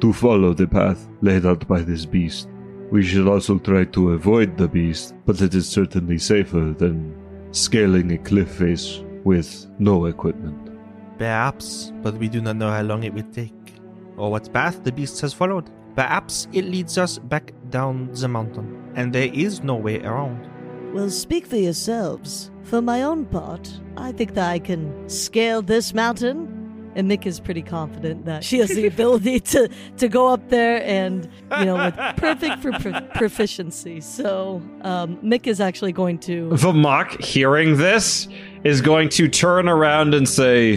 to 0.00 0.12
follow 0.12 0.52
the 0.52 0.66
path 0.66 1.08
laid 1.22 1.46
out 1.46 1.66
by 1.66 1.80
this 1.80 2.04
beast. 2.04 2.48
We 2.90 3.02
should 3.02 3.26
also 3.26 3.58
try 3.58 3.84
to 3.84 4.10
avoid 4.10 4.58
the 4.58 4.68
beast, 4.68 5.14
but 5.24 5.40
it 5.40 5.54
is 5.54 5.66
certainly 5.66 6.18
safer 6.18 6.74
than 6.76 7.16
scaling 7.52 8.12
a 8.12 8.18
cliff 8.18 8.50
face 8.50 9.02
with 9.24 9.66
no 9.78 10.04
equipment. 10.06 10.70
Perhaps, 11.18 11.92
but 12.02 12.14
we 12.14 12.28
do 12.28 12.42
not 12.42 12.56
know 12.56 12.70
how 12.70 12.82
long 12.82 13.02
it 13.04 13.14
will 13.14 13.30
take, 13.32 13.74
or 14.18 14.30
what 14.30 14.52
path 14.52 14.84
the 14.84 14.92
beast 14.92 15.20
has 15.22 15.32
followed. 15.32 15.70
Perhaps 15.96 16.48
it 16.52 16.66
leads 16.66 16.98
us 16.98 17.18
back 17.18 17.54
down 17.70 18.10
the 18.12 18.28
mountain, 18.28 18.92
and 18.94 19.12
there 19.12 19.30
is 19.32 19.62
no 19.62 19.76
way 19.76 20.02
around. 20.02 20.50
Well, 20.94 21.10
speak 21.10 21.44
for 21.44 21.56
yourselves. 21.56 22.52
For 22.62 22.80
my 22.80 23.02
own 23.02 23.26
part, 23.26 23.68
I 23.96 24.12
think 24.12 24.34
that 24.34 24.48
I 24.48 24.60
can 24.60 25.08
scale 25.08 25.60
this 25.60 25.92
mountain. 25.92 26.92
And 26.94 27.10
Mick 27.10 27.26
is 27.26 27.40
pretty 27.40 27.62
confident 27.62 28.26
that 28.26 28.44
she 28.44 28.58
has 28.58 28.68
the 28.68 28.86
ability 28.94 29.40
to, 29.40 29.68
to 29.96 30.08
go 30.08 30.28
up 30.28 30.50
there 30.50 30.84
and, 30.84 31.28
you 31.58 31.64
know, 31.64 31.74
with 31.74 31.96
perfect 32.16 32.62
for 32.62 32.70
pro- 32.78 33.00
proficiency. 33.16 34.00
So 34.00 34.62
um, 34.82 35.16
Mick 35.16 35.48
is 35.48 35.60
actually 35.60 35.90
going 35.90 36.20
to. 36.20 36.50
Vamok, 36.50 37.20
hearing 37.20 37.76
this, 37.76 38.28
is 38.62 38.80
going 38.80 39.08
to 39.08 39.28
turn 39.28 39.68
around 39.68 40.14
and 40.14 40.28
say, 40.28 40.76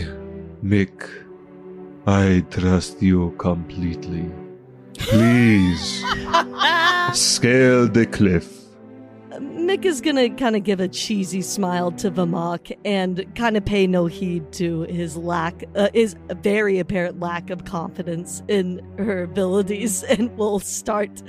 Mick, 0.64 1.08
I 2.08 2.44
trust 2.50 3.04
you 3.04 3.36
completely. 3.38 4.32
Please, 4.98 6.04
scale 7.14 7.88
the 7.88 8.08
cliff. 8.12 8.67
Mick 9.40 9.86
is 9.86 10.02
gonna 10.02 10.30
kind 10.30 10.56
of 10.56 10.64
give 10.64 10.80
a 10.80 10.88
cheesy 10.88 11.42
smile 11.42 11.92
to 11.92 12.10
Vamok 12.10 12.76
and 12.84 13.26
kind 13.36 13.56
of 13.58 13.66
pay 13.66 13.86
no 13.86 14.08
heed 14.08 14.52
to 14.54 14.82
his 14.84 15.16
lack, 15.16 15.64
uh, 15.76 15.90
his 15.94 16.16
very 16.42 16.80
apparent 16.80 17.20
lack 17.20 17.50
of 17.50 17.66
confidence 17.66 18.42
in 18.48 18.82
her 18.98 19.24
abilities, 19.24 20.04
and 20.10 20.36
will 20.38 20.60
start 20.60 21.22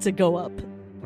to 0.00 0.12
go 0.12 0.36
up. 0.36 0.52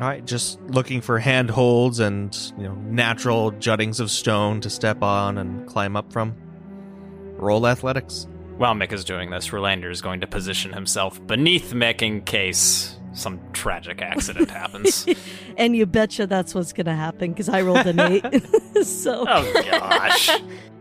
All 0.01 0.07
right, 0.07 0.25
just 0.25 0.61
looking 0.61 1.01
for 1.01 1.19
handholds 1.19 1.99
and 1.99 2.35
you 2.57 2.63
know 2.63 2.75
natural 2.75 3.51
juttings 3.51 3.99
of 3.99 4.11
stone 4.11 4.61
to 4.61 4.69
step 4.69 5.01
on 5.03 5.37
and 5.37 5.67
climb 5.67 5.95
up 5.95 6.11
from. 6.11 6.35
Roll 7.37 7.67
athletics. 7.67 8.27
While 8.57 8.75
Mick 8.75 8.91
is 8.91 9.05
doing 9.05 9.29
this, 9.29 9.49
Rolandir 9.49 9.89
is 9.89 10.01
going 10.01 10.19
to 10.21 10.27
position 10.27 10.73
himself 10.73 11.25
beneath 11.25 11.71
Mick 11.71 12.01
in 12.01 12.21
case 12.21 12.98
some 13.13 13.39
tragic 13.53 14.01
accident 14.01 14.49
happens. 14.49 15.05
and 15.57 15.75
you 15.75 15.85
betcha 15.85 16.27
that's 16.27 16.53
what's 16.53 16.73
gonna 16.73 16.95
happen 16.95 17.31
because 17.31 17.49
I 17.49 17.61
rolled 17.61 17.87
an 17.87 17.99
eight. 17.99 18.23
so 18.83 19.25
oh 19.27 19.63
gosh. 19.69 20.29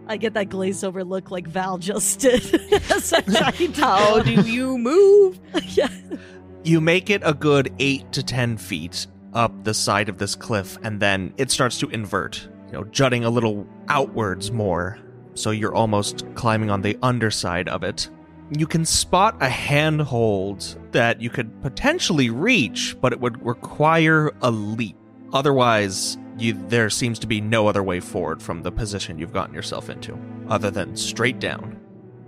I 0.06 0.16
get 0.16 0.34
that 0.34 0.48
glazed 0.48 0.84
over 0.84 1.04
look 1.04 1.30
like 1.30 1.46
Val 1.46 1.78
just 1.78 2.20
did. 2.20 2.42
As 2.90 3.12
I 3.12 3.20
tried 3.20 3.74
to 3.74 3.80
How 3.80 4.20
do 4.20 4.32
you 4.32 4.78
move? 4.78 5.38
yeah. 5.68 5.88
You 6.64 6.80
make 6.80 7.10
it 7.10 7.22
a 7.24 7.34
good 7.34 7.72
eight 7.78 8.10
to 8.12 8.22
ten 8.22 8.56
feet 8.56 9.06
up 9.34 9.64
the 9.64 9.74
side 9.74 10.08
of 10.08 10.18
this 10.18 10.34
cliff, 10.34 10.78
and 10.82 10.98
then 11.00 11.34
it 11.36 11.50
starts 11.50 11.78
to 11.80 11.88
invert, 11.90 12.48
you 12.66 12.72
know, 12.72 12.84
jutting 12.84 13.24
a 13.24 13.30
little 13.30 13.66
outwards 13.88 14.50
more. 14.50 14.98
So 15.34 15.50
you're 15.50 15.74
almost 15.74 16.24
climbing 16.34 16.70
on 16.70 16.82
the 16.82 16.98
underside 17.02 17.68
of 17.68 17.82
it. 17.82 18.08
You 18.50 18.66
can 18.66 18.84
spot 18.84 19.36
a 19.40 19.48
handhold 19.48 20.78
that 20.92 21.20
you 21.20 21.28
could 21.28 21.60
potentially 21.60 22.30
reach, 22.30 22.96
but 23.00 23.12
it 23.12 23.20
would 23.20 23.44
require 23.44 24.32
a 24.40 24.50
leap. 24.50 24.96
Otherwise, 25.34 26.16
you, 26.38 26.54
there 26.68 26.88
seems 26.88 27.18
to 27.18 27.26
be 27.26 27.40
no 27.40 27.66
other 27.66 27.82
way 27.82 28.00
forward 28.00 28.42
from 28.42 28.62
the 28.62 28.72
position 28.72 29.18
you've 29.18 29.32
gotten 29.32 29.54
yourself 29.54 29.90
into, 29.90 30.18
other 30.48 30.70
than 30.70 30.96
straight 30.96 31.38
down. 31.40 31.78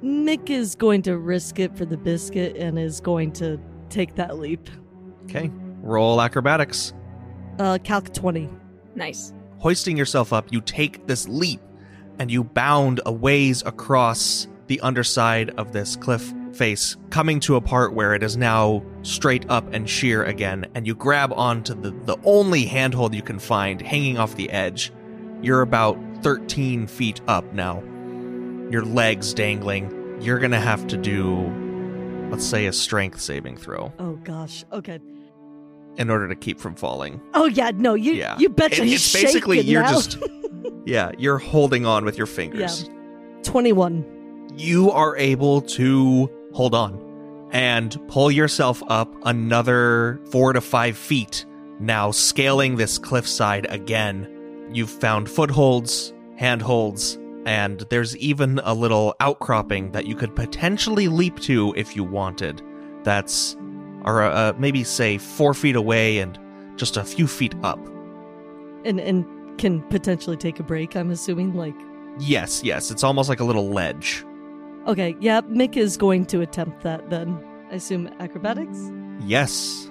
Mick 0.03 0.51
is 0.51 0.75
going 0.75 1.03
to 1.03 1.17
risk 1.17 1.59
it 1.59 1.77
for 1.77 1.85
the 1.87 1.97
biscuit 1.97 2.57
and 2.57 2.79
is 2.79 3.01
going 3.01 3.33
to 3.33 3.59
take 3.89 4.15
that 4.17 4.39
leap. 4.39 4.69
Okay, 5.25 5.51
roll 5.81 6.21
acrobatics. 6.21 6.93
Uh, 7.59 7.79
calc 7.83 8.13
20. 8.13 8.49
Nice. 8.95 9.33
hoisting 9.59 9.97
yourself 9.97 10.33
up, 10.33 10.53
you 10.53 10.61
take 10.61 11.07
this 11.07 11.29
leap 11.29 11.61
and 12.19 12.31
you 12.31 12.43
bound 12.43 13.01
a 13.07 13.13
ways 13.13 13.63
across 13.65 14.49
the 14.71 14.81
underside 14.83 15.51
of 15.59 15.73
this 15.73 15.97
cliff 15.97 16.33
face, 16.53 16.97
coming 17.11 17.41
to 17.41 17.57
a 17.57 17.61
part 17.61 17.93
where 17.93 18.15
it 18.15 18.23
is 18.23 18.37
now 18.37 18.81
straight 19.03 19.45
up 19.51 19.65
and 19.75 19.91
sheer 19.91 20.23
again, 20.25 20.65
and 20.77 20.87
you 20.87 20.95
grab 20.95 21.33
onto 21.33 21.75
the, 21.75 21.91
the 22.05 22.17
only 22.23 22.65
handhold 22.65 23.13
you 23.13 23.21
can 23.23 23.41
find 23.41 23.83
hanging 23.83 24.17
off 24.17 24.37
the 24.37 24.49
edge. 24.51 24.93
You're 25.43 25.63
about 25.63 25.99
13 26.23 26.87
feet 26.87 27.21
up 27.27 27.53
now. 27.53 27.81
Your 28.71 28.85
legs 28.85 29.35
dangling. 29.35 30.19
You're 30.21 30.39
gonna 30.39 30.61
have 30.61 30.87
to 30.87 30.97
do, 30.97 31.35
let's 32.31 32.45
say, 32.47 32.67
a 32.67 32.73
strength 32.73 33.21
saving 33.21 33.57
throw 33.57 33.93
Oh 33.99 34.13
gosh. 34.23 34.65
Okay. 34.73 35.01
in 35.97 36.11
order 36.11 36.29
to 36.29 36.37
keep 36.37 36.61
from 36.61 36.77
falling. 36.77 37.21
Oh 37.35 37.47
yeah, 37.47 37.73
no, 37.75 37.95
you 37.95 38.13
Yeah. 38.13 38.39
you 38.39 38.49
betcha 38.51 38.83
It- 38.85 38.93
it's 38.93 39.13
basically 39.13 39.59
you're 39.63 39.83
now. 39.83 39.91
just 39.95 40.19
yeah, 40.87 41.11
you're 41.19 41.39
holding 41.39 41.87
on 41.87 42.05
with 42.05 42.17
your 42.17 42.29
fingers. 42.29 42.85
Yeah. 42.85 42.93
21. 43.43 44.05
You 44.61 44.91
are 44.91 45.17
able 45.17 45.63
to 45.63 46.31
hold 46.53 46.75
on 46.75 47.49
and 47.51 47.99
pull 48.09 48.31
yourself 48.31 48.83
up 48.89 49.11
another 49.25 50.21
four 50.31 50.53
to 50.53 50.61
five 50.61 50.99
feet. 50.99 51.47
Now 51.79 52.11
scaling 52.11 52.77
this 52.77 52.99
cliffside 52.99 53.67
again. 53.71 54.69
You've 54.71 54.91
found 54.91 55.31
footholds, 55.31 56.13
handholds, 56.37 57.19
and 57.47 57.81
there's 57.89 58.15
even 58.19 58.61
a 58.63 58.75
little 58.75 59.15
outcropping 59.19 59.93
that 59.93 60.05
you 60.05 60.15
could 60.15 60.37
potentially 60.37 61.09
leap 61.09 61.41
to 61.41 61.73
if 61.75 61.97
you 61.97 62.05
wanted. 62.05 62.61
That's, 63.03 63.57
or 64.05 64.25
uh, 64.25 64.53
maybe 64.59 64.85
say 64.85 65.17
four 65.17 65.55
feet 65.55 65.75
away 65.75 66.19
and 66.19 66.39
just 66.77 66.99
a 66.99 67.05
few 67.05 67.27
feet 67.27 67.55
up. 67.63 67.81
And 68.85 69.01
and 69.01 69.25
can 69.59 69.81
potentially 69.85 70.37
take 70.37 70.61
a 70.61 70.63
break, 70.63 70.97
I'm 70.97 71.11
assuming 71.11 71.55
like 71.55 71.75
Yes, 72.19 72.63
yes, 72.63 72.91
it's 72.91 73.05
almost 73.05 73.31
like 73.31 73.41
a 73.41 73.45
little 73.45 73.71
ledge. 73.71 74.23
Okay, 74.87 75.17
yeah, 75.21 75.41
Mick 75.43 75.77
is 75.77 75.97
going 75.97 76.27
to 76.27 76.41
attempt 76.41 76.83
that 76.83 77.11
then. 77.11 77.39
I 77.71 77.75
assume 77.75 78.09
acrobatics? 78.19 78.91
Yes, 79.25 79.91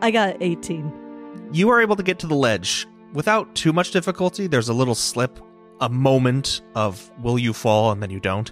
I 0.00 0.10
got 0.10 0.36
18. 0.40 0.92
you 1.52 1.68
are 1.70 1.80
able 1.80 1.94
to 1.96 2.02
get 2.02 2.18
to 2.20 2.26
the 2.26 2.34
ledge 2.34 2.86
without 3.12 3.54
too 3.54 3.72
much 3.72 3.92
difficulty. 3.92 4.46
There's 4.48 4.68
a 4.68 4.74
little 4.74 4.94
slip, 4.96 5.38
a 5.80 5.88
moment 5.88 6.60
of 6.74 7.10
will 7.22 7.38
you 7.38 7.52
fall 7.52 7.92
and 7.92 8.02
then 8.02 8.10
you 8.10 8.18
don't. 8.20 8.50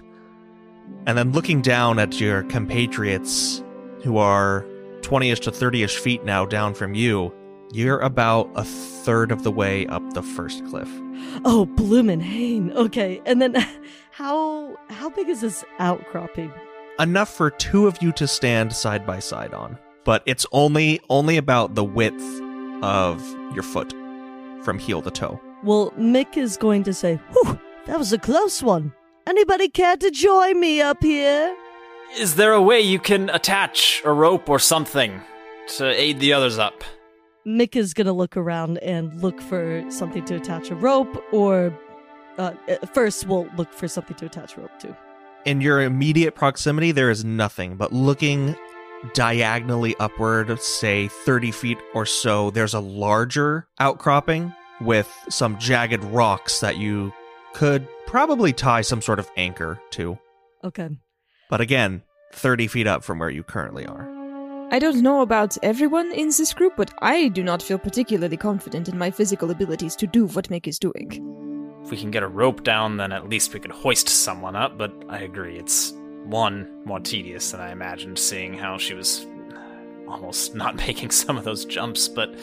And 1.05 1.17
then 1.17 1.31
looking 1.33 1.61
down 1.61 1.99
at 1.99 2.19
your 2.19 2.43
compatriots 2.43 3.63
who 4.03 4.17
are 4.17 4.65
20ish 5.01 5.41
to 5.41 5.51
30ish 5.51 5.97
feet 5.97 6.23
now 6.23 6.45
down 6.45 6.73
from 6.73 6.93
you, 6.95 7.33
you're 7.73 7.99
about 7.99 8.49
a 8.55 8.63
third 8.63 9.31
of 9.31 9.43
the 9.43 9.51
way 9.51 9.87
up 9.87 10.13
the 10.13 10.21
first 10.23 10.65
cliff. 10.67 10.89
Oh, 11.45 11.65
bloomin' 11.65 12.19
Hane. 12.19 12.71
Okay, 12.73 13.21
and 13.25 13.41
then 13.41 13.55
how 14.21 14.77
how 14.89 15.09
big 15.09 15.27
is 15.29 15.41
this 15.41 15.65
outcropping? 15.79 16.53
Enough 16.99 17.29
for 17.29 17.49
two 17.49 17.87
of 17.87 17.99
you 18.03 18.11
to 18.11 18.27
stand 18.27 18.71
side 18.71 19.03
by 19.03 19.17
side 19.17 19.51
on, 19.51 19.79
but 20.05 20.21
it's 20.27 20.45
only 20.51 21.01
only 21.09 21.37
about 21.37 21.73
the 21.73 21.83
width 21.83 22.23
of 22.83 23.19
your 23.55 23.63
foot 23.63 23.91
from 24.63 24.77
heel 24.77 25.01
to 25.01 25.09
toe. 25.09 25.41
Well, 25.63 25.91
Mick 25.97 26.37
is 26.37 26.55
going 26.55 26.83
to 26.83 26.93
say, 26.93 27.15
Whew, 27.31 27.59
that 27.87 27.97
was 27.97 28.13
a 28.13 28.19
close 28.19 28.61
one. 28.61 28.93
Anybody 29.25 29.67
care 29.69 29.97
to 29.97 30.11
join 30.11 30.59
me 30.59 30.81
up 30.81 31.01
here? 31.01 31.55
Is 32.15 32.35
there 32.35 32.53
a 32.53 32.61
way 32.61 32.79
you 32.79 32.99
can 32.99 33.29
attach 33.31 34.03
a 34.05 34.11
rope 34.11 34.49
or 34.49 34.59
something 34.59 35.19
to 35.77 35.89
aid 35.99 36.19
the 36.19 36.33
others 36.33 36.59
up? 36.59 36.83
Mick 37.47 37.75
is 37.75 37.95
going 37.95 38.05
to 38.05 38.13
look 38.13 38.37
around 38.37 38.77
and 38.79 39.19
look 39.19 39.41
for 39.41 39.83
something 39.89 40.23
to 40.25 40.35
attach 40.35 40.69
a 40.69 40.75
rope, 40.75 41.23
or 41.31 41.73
uh, 42.37 42.53
first 42.93 43.27
we'll 43.27 43.47
look 43.57 43.73
for 43.73 43.87
something 43.87 44.15
to 44.17 44.25
attach 44.25 44.57
rope 44.57 44.77
to. 44.79 44.95
in 45.45 45.61
your 45.61 45.81
immediate 45.81 46.35
proximity, 46.35 46.91
there 46.91 47.09
is 47.09 47.25
nothing, 47.25 47.75
but 47.75 47.91
looking 47.91 48.55
diagonally 49.13 49.95
upward, 49.99 50.59
say 50.59 51.07
30 51.07 51.51
feet 51.51 51.77
or 51.93 52.05
so, 52.05 52.51
there's 52.51 52.73
a 52.73 52.79
larger 52.79 53.67
outcropping 53.79 54.53
with 54.79 55.11
some 55.29 55.57
jagged 55.59 56.03
rocks 56.05 56.59
that 56.59 56.77
you 56.77 57.13
could 57.53 57.87
probably 58.07 58.53
tie 58.53 58.81
some 58.81 59.01
sort 59.01 59.19
of 59.19 59.29
anchor 59.37 59.79
to. 59.91 60.17
Okay. 60.63 60.89
But 61.49 61.61
again, 61.61 62.03
30 62.33 62.67
feet 62.67 62.87
up 62.87 63.03
from 63.03 63.19
where 63.19 63.29
you 63.29 63.43
currently 63.43 63.85
are. 63.85 64.09
I 64.73 64.79
don't 64.79 65.01
know 65.01 65.21
about 65.21 65.57
everyone 65.63 66.13
in 66.13 66.27
this 66.27 66.53
group, 66.53 66.73
but 66.77 66.93
I 67.01 67.27
do 67.27 67.43
not 67.43 67.61
feel 67.61 67.77
particularly 67.77 68.37
confident 68.37 68.87
in 68.87 68.97
my 68.97 69.11
physical 69.11 69.51
abilities 69.51 69.97
to 69.97 70.07
do 70.07 70.27
what 70.27 70.47
Mick 70.47 70.65
is 70.65 70.79
doing. 70.79 71.50
If 71.83 71.91
we 71.91 71.97
can 71.97 72.11
get 72.11 72.23
a 72.23 72.27
rope 72.27 72.63
down, 72.63 72.97
then 72.97 73.11
at 73.11 73.29
least 73.29 73.53
we 73.53 73.59
could 73.59 73.71
hoist 73.71 74.09
someone 74.09 74.55
up. 74.55 74.77
But 74.77 74.93
I 75.09 75.19
agree, 75.19 75.57
it's 75.57 75.93
one 76.23 76.69
more 76.85 76.99
tedious 76.99 77.51
than 77.51 77.61
I 77.61 77.71
imagined, 77.71 78.19
seeing 78.19 78.53
how 78.53 78.77
she 78.77 78.93
was 78.93 79.25
almost 80.07 80.55
not 80.63 80.75
making 80.75 81.11
some 81.11 81.37
of 81.37 81.43
those 81.43 81.65
jumps. 81.65 82.07
But 82.07 82.33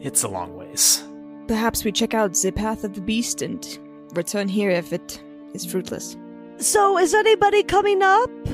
it's 0.00 0.22
a 0.22 0.28
long 0.28 0.56
ways. 0.56 1.04
Perhaps 1.46 1.84
we 1.84 1.92
check 1.92 2.14
out 2.14 2.34
the 2.34 2.52
path 2.52 2.84
of 2.84 2.94
the 2.94 3.00
beast 3.00 3.42
and 3.42 3.78
return 4.14 4.48
here 4.48 4.70
if 4.70 4.92
it 4.92 5.22
is 5.52 5.66
fruitless. 5.66 6.16
So, 6.58 6.98
is 6.98 7.14
anybody 7.14 7.62
coming 7.62 8.02
up? 8.02 8.30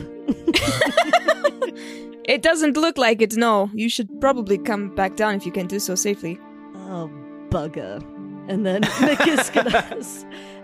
It 2.28 2.42
doesn't 2.42 2.76
look 2.76 2.98
like 2.98 3.22
it, 3.22 3.36
no. 3.36 3.70
You 3.72 3.88
should 3.88 4.20
probably 4.20 4.58
come 4.58 4.92
back 4.94 5.14
down 5.14 5.36
if 5.36 5.46
you 5.46 5.52
can 5.52 5.68
do 5.68 5.78
so 5.78 5.94
safely. 5.94 6.40
Oh, 6.74 7.08
bugger. 7.50 8.02
And 8.48 8.64
then 8.64 8.82
Mick 8.82 9.26
is 9.26 9.50
gonna. 9.54 9.70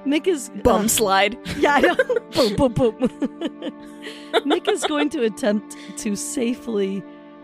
Mick 0.07 0.27
is. 0.27 0.51
Bum 0.63 0.85
uh, 0.85 0.89
slide. 0.89 1.39
yeah, 1.59 1.75
I 1.75 1.81
know. 1.81 1.95
boom, 2.57 2.73
boom, 2.73 2.73
boom. 2.75 3.09
Mick 4.47 4.69
is 4.69 4.85
going 4.85 5.11
to 5.11 5.23
attempt 5.25 5.77
to 5.99 6.17
safely 6.17 7.03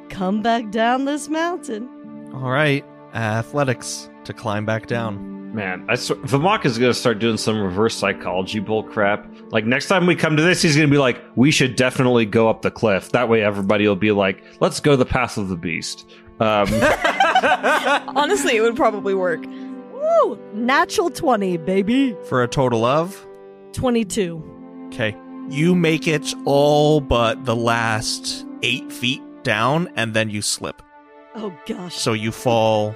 come 0.09 0.43
back 0.43 0.71
down 0.71 1.05
this 1.05 1.29
mountain. 1.29 1.89
All 2.35 2.51
right, 2.51 2.85
athletics 3.15 4.11
to 4.25 4.33
climb 4.33 4.65
back 4.67 4.87
down. 4.87 5.55
Man, 5.55 5.87
I 5.89 5.95
sw- 5.95 6.11
Vamok 6.13 6.67
is 6.67 6.77
going 6.77 6.91
to 6.93 6.99
start 6.99 7.21
doing 7.21 7.39
some 7.39 7.59
reverse 7.61 7.95
psychology 7.95 8.59
bull 8.59 8.83
crap. 8.83 9.27
Like 9.51 9.65
next 9.65 9.89
time 9.89 10.07
we 10.07 10.15
come 10.15 10.37
to 10.37 10.43
this, 10.43 10.61
he's 10.61 10.77
going 10.77 10.89
to 10.89 10.93
be 10.93 10.99
like, 10.99 11.19
"We 11.37 11.51
should 11.51 11.75
definitely 11.75 12.27
go 12.27 12.51
up 12.51 12.61
the 12.63 12.71
cliff." 12.71 13.13
That 13.13 13.29
way, 13.31 13.43
everybody 13.43 13.89
will 13.89 13.97
be 13.97 14.13
like, 14.13 14.43
"Let's 14.61 14.79
go 14.81 14.95
the 14.95 15.07
path 15.07 15.39
of 15.39 15.49
the 15.49 15.57
beast." 15.57 16.07
Um, 16.41 16.69
Honestly, 18.17 18.57
it 18.57 18.61
would 18.61 18.77
probably 18.77 19.15
work. 19.15 19.45
Woo! 20.25 20.39
Natural 20.55 21.11
20, 21.11 21.57
baby. 21.59 22.17
For 22.29 22.43
a 22.43 22.49
total 22.49 22.85
of 22.85 23.27
22. 23.73 24.89
Okay. 24.93 25.17
You 25.51 25.75
make 25.75 26.07
it 26.07 26.35
all 26.45 27.01
but 27.01 27.45
the 27.45 27.57
last 27.57 28.47
eight 28.63 28.91
feet 28.93 29.23
down, 29.45 29.89
and 29.97 30.15
then 30.15 30.31
you 30.31 30.43
slip. 30.43 30.83
Oh, 31.35 31.53
gosh. 31.67 31.95
So 31.97 32.13
you 32.13 32.33
fall 32.33 32.95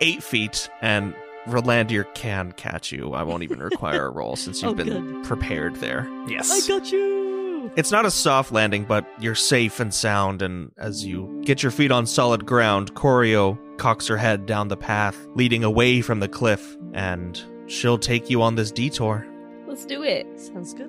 eight 0.00 0.22
feet, 0.22 0.68
and 0.80 1.14
Rolandir 1.46 2.12
can 2.14 2.52
catch 2.52 2.90
you. 2.92 3.12
I 3.12 3.22
won't 3.22 3.42
even 3.42 3.60
require 3.60 4.06
a 4.06 4.10
roll 4.12 4.36
since 4.36 4.62
oh, 4.64 4.70
you've 4.70 4.80
Oh, 4.80 4.84
been 4.84 5.12
good. 5.14 5.24
prepared 5.24 5.76
there. 5.76 6.08
Yes. 6.28 6.50
I 6.50 6.66
got 6.68 6.90
you. 6.90 7.70
It's 7.76 7.92
not 7.92 8.04
a 8.04 8.10
soft 8.10 8.50
landing, 8.50 8.84
but 8.84 9.06
you're 9.20 9.36
safe 9.36 9.78
and 9.78 9.94
sound, 9.94 10.42
and 10.42 10.72
as 10.78 11.04
you 11.06 11.40
get 11.44 11.62
your 11.62 11.70
feet 11.70 11.92
on 11.92 12.06
solid 12.06 12.44
ground, 12.44 12.94
Corio 12.94 13.56
cocks 13.82 14.06
her 14.06 14.16
head 14.16 14.46
down 14.46 14.68
the 14.68 14.76
path, 14.76 15.26
leading 15.34 15.64
away 15.64 16.00
from 16.00 16.20
the 16.20 16.28
cliff, 16.28 16.76
and 16.92 17.42
she'll 17.66 17.98
take 17.98 18.30
you 18.30 18.40
on 18.40 18.54
this 18.54 18.70
detour. 18.70 19.26
Let's 19.66 19.84
do 19.84 20.04
it. 20.04 20.24
Sounds 20.38 20.72
good. 20.72 20.88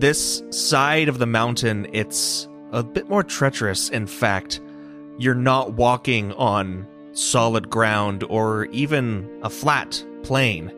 This 0.00 0.42
side 0.48 1.10
of 1.10 1.18
the 1.18 1.26
mountain, 1.26 1.86
it's 1.92 2.48
a 2.72 2.82
bit 2.82 3.10
more 3.10 3.22
treacherous. 3.22 3.90
In 3.90 4.06
fact, 4.06 4.58
you're 5.18 5.34
not 5.34 5.74
walking 5.74 6.32
on 6.32 6.86
solid 7.12 7.68
ground 7.68 8.24
or 8.30 8.64
even 8.66 9.28
a 9.42 9.50
flat 9.50 10.02
plain. 10.22 10.72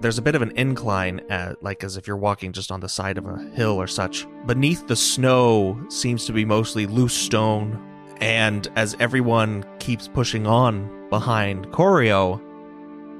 There's 0.00 0.18
a 0.18 0.22
bit 0.22 0.34
of 0.34 0.42
an 0.42 0.50
incline, 0.56 1.20
uh, 1.30 1.54
like 1.60 1.84
as 1.84 1.96
if 1.96 2.08
you're 2.08 2.16
walking 2.16 2.50
just 2.50 2.72
on 2.72 2.80
the 2.80 2.88
side 2.88 3.18
of 3.18 3.26
a 3.26 3.38
hill 3.54 3.80
or 3.80 3.86
such. 3.86 4.26
Beneath 4.46 4.84
the 4.88 4.96
snow 4.96 5.80
seems 5.88 6.26
to 6.26 6.32
be 6.32 6.44
mostly 6.44 6.86
loose 6.86 7.14
stone, 7.14 7.80
and 8.20 8.66
as 8.74 8.96
everyone 8.98 9.64
keeps 9.78 10.08
pushing 10.08 10.48
on 10.48 10.93
behind 11.10 11.70
Corio, 11.72 12.40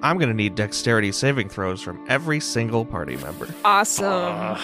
I'm 0.03 0.19
gonna 0.19 0.35
need 0.35 0.55
dexterity 0.55 1.13
saving 1.13 1.49
throws 1.49 1.81
from 1.81 2.05
every 2.09 2.41
single 2.41 2.85
party 2.85 3.17
member. 3.17 3.49
Awesome. 3.65 4.05
Uh, 4.07 4.55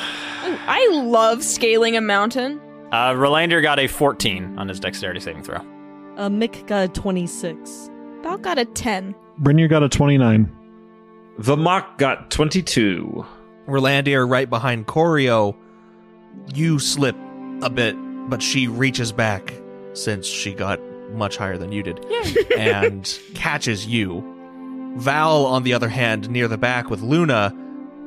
Ooh, 0.47 0.59
I 0.67 0.89
love 0.93 1.43
scaling 1.45 1.97
a 1.97 2.01
mountain. 2.01 2.61
uh, 2.93 3.13
Rolandir 3.13 3.63
got 3.63 3.79
a 3.79 3.87
14 3.87 4.59
on 4.59 4.69
his 4.69 4.81
dexterity 4.81 5.21
saving 5.21 5.43
throw. 5.43 5.59
Uh, 6.17 6.29
Mick 6.29 6.67
got 6.67 6.85
a 6.85 6.89
26. 6.89 7.91
About 8.21 8.43
got 8.43 8.59
a 8.59 8.65
10. 8.67 9.15
Brynir 9.41 9.69
got 9.71 9.83
a 9.83 9.89
29. 9.89 10.55
Vamok 11.39 11.97
got 11.97 12.31
twenty-two. 12.31 13.25
Rolandir 13.67 14.29
right 14.29 14.51
behind 14.51 14.87
Corio. 14.87 15.57
You 16.55 16.79
slip 16.79 17.17
a 17.63 17.71
bit, 17.71 17.97
but 18.29 18.43
she 18.43 18.67
reaches 18.69 19.11
back 19.13 19.55
since 19.95 20.27
she 20.27 20.53
got 20.53 20.79
much 21.13 21.37
higher 21.37 21.59
than 21.59 21.73
you 21.73 21.83
did 21.83 22.05
and 22.59 23.19
catches 23.35 23.87
you. 23.87 24.25
Val, 24.97 25.47
on 25.47 25.63
the 25.63 25.73
other 25.73 25.89
hand, 25.89 26.29
near 26.31 26.49
the 26.49 26.59
back 26.59 26.91
with 26.91 27.01
Luna, 27.01 27.55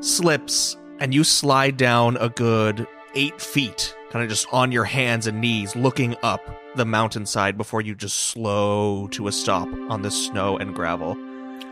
slips 0.02 0.76
and 1.00 1.14
you 1.14 1.24
slide 1.24 1.78
down 1.78 2.18
a 2.18 2.30
good 2.30 2.88
eight 3.16 3.40
feet, 3.42 3.96
kind 4.10 4.24
of 4.24 4.30
just 4.30 4.48
on 4.52 4.72
your 4.72 4.84
hands 4.84 5.28
and 5.28 5.40
knees, 5.42 5.76
looking 5.76 6.16
up 6.24 6.42
the 6.76 6.86
mountainside 6.86 7.58
before 7.58 7.82
you 7.82 7.96
just 7.96 8.18
slow 8.18 9.08
to 9.10 9.28
a 9.28 9.32
stop 9.32 9.68
on 9.90 10.02
the 10.02 10.12
snow 10.12 10.58
and 10.58 10.76
gravel. 10.76 11.16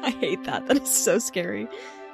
I 0.03 0.11
hate 0.11 0.43
that. 0.45 0.67
That 0.67 0.77
is 0.77 0.89
so 0.89 1.19
scary. 1.19 1.67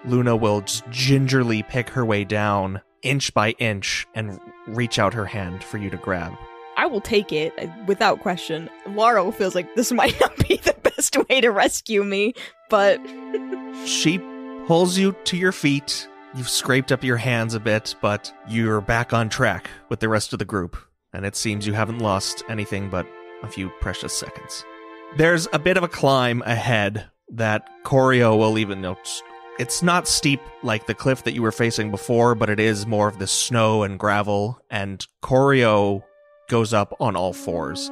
Luna 0.05 0.35
will 0.35 0.61
just 0.61 0.89
gingerly 0.89 1.63
pick 1.63 1.89
her 1.89 2.05
way 2.05 2.23
down, 2.23 2.81
inch 3.01 3.33
by 3.33 3.51
inch, 3.51 4.05
and 4.13 4.39
reach 4.67 4.99
out 4.99 5.13
her 5.13 5.25
hand 5.25 5.63
for 5.63 5.77
you 5.77 5.89
to 5.89 5.97
grab. 5.97 6.33
I 6.77 6.85
will 6.85 7.01
take 7.01 7.33
it 7.33 7.53
uh, 7.59 7.67
without 7.87 8.21
question. 8.21 8.69
Laurel 8.87 9.31
feels 9.31 9.55
like 9.55 9.75
this 9.75 9.91
might 10.01 10.19
not 10.21 10.37
be 10.47 10.57
the 10.57 10.75
best 10.83 11.17
way 11.27 11.41
to 11.41 11.49
rescue 11.49 12.03
me, 12.03 12.33
but 12.69 12.99
She 13.85 14.19
pulls 14.65 14.97
you 14.97 15.15
to 15.25 15.37
your 15.37 15.51
feet. 15.51 16.07
You've 16.35 16.49
scraped 16.49 16.91
up 16.91 17.03
your 17.03 17.17
hands 17.17 17.53
a 17.53 17.59
bit, 17.59 17.95
but 18.01 18.33
you're 18.47 18.81
back 18.81 19.13
on 19.13 19.29
track 19.29 19.69
with 19.89 19.99
the 19.99 20.09
rest 20.09 20.33
of 20.33 20.39
the 20.39 20.45
group, 20.45 20.77
and 21.13 21.25
it 21.25 21.35
seems 21.35 21.65
you 21.65 21.73
haven't 21.73 21.99
lost 21.99 22.43
anything 22.49 22.89
but 22.89 23.07
a 23.43 23.47
few 23.47 23.69
precious 23.79 24.13
seconds. 24.13 24.65
There's 25.15 25.47
a 25.53 25.59
bit 25.59 25.77
of 25.77 25.83
a 25.83 25.87
climb 25.87 26.41
ahead 26.45 27.09
that 27.29 27.67
Corio 27.83 28.35
will 28.35 28.57
even 28.57 28.81
note. 28.81 29.21
It's 29.57 29.81
not 29.81 30.07
steep 30.07 30.41
like 30.63 30.85
the 30.85 30.93
cliff 30.93 31.23
that 31.23 31.33
you 31.33 31.41
were 31.41 31.51
facing 31.51 31.89
before, 31.89 32.35
but 32.35 32.49
it 32.49 32.59
is 32.59 32.85
more 32.85 33.07
of 33.07 33.19
the 33.19 33.27
snow 33.27 33.83
and 33.83 33.97
gravel, 33.97 34.59
and 34.69 35.05
Corio 35.21 36.03
goes 36.47 36.73
up 36.73 36.95
on 36.99 37.15
all 37.15 37.33
fours. 37.33 37.91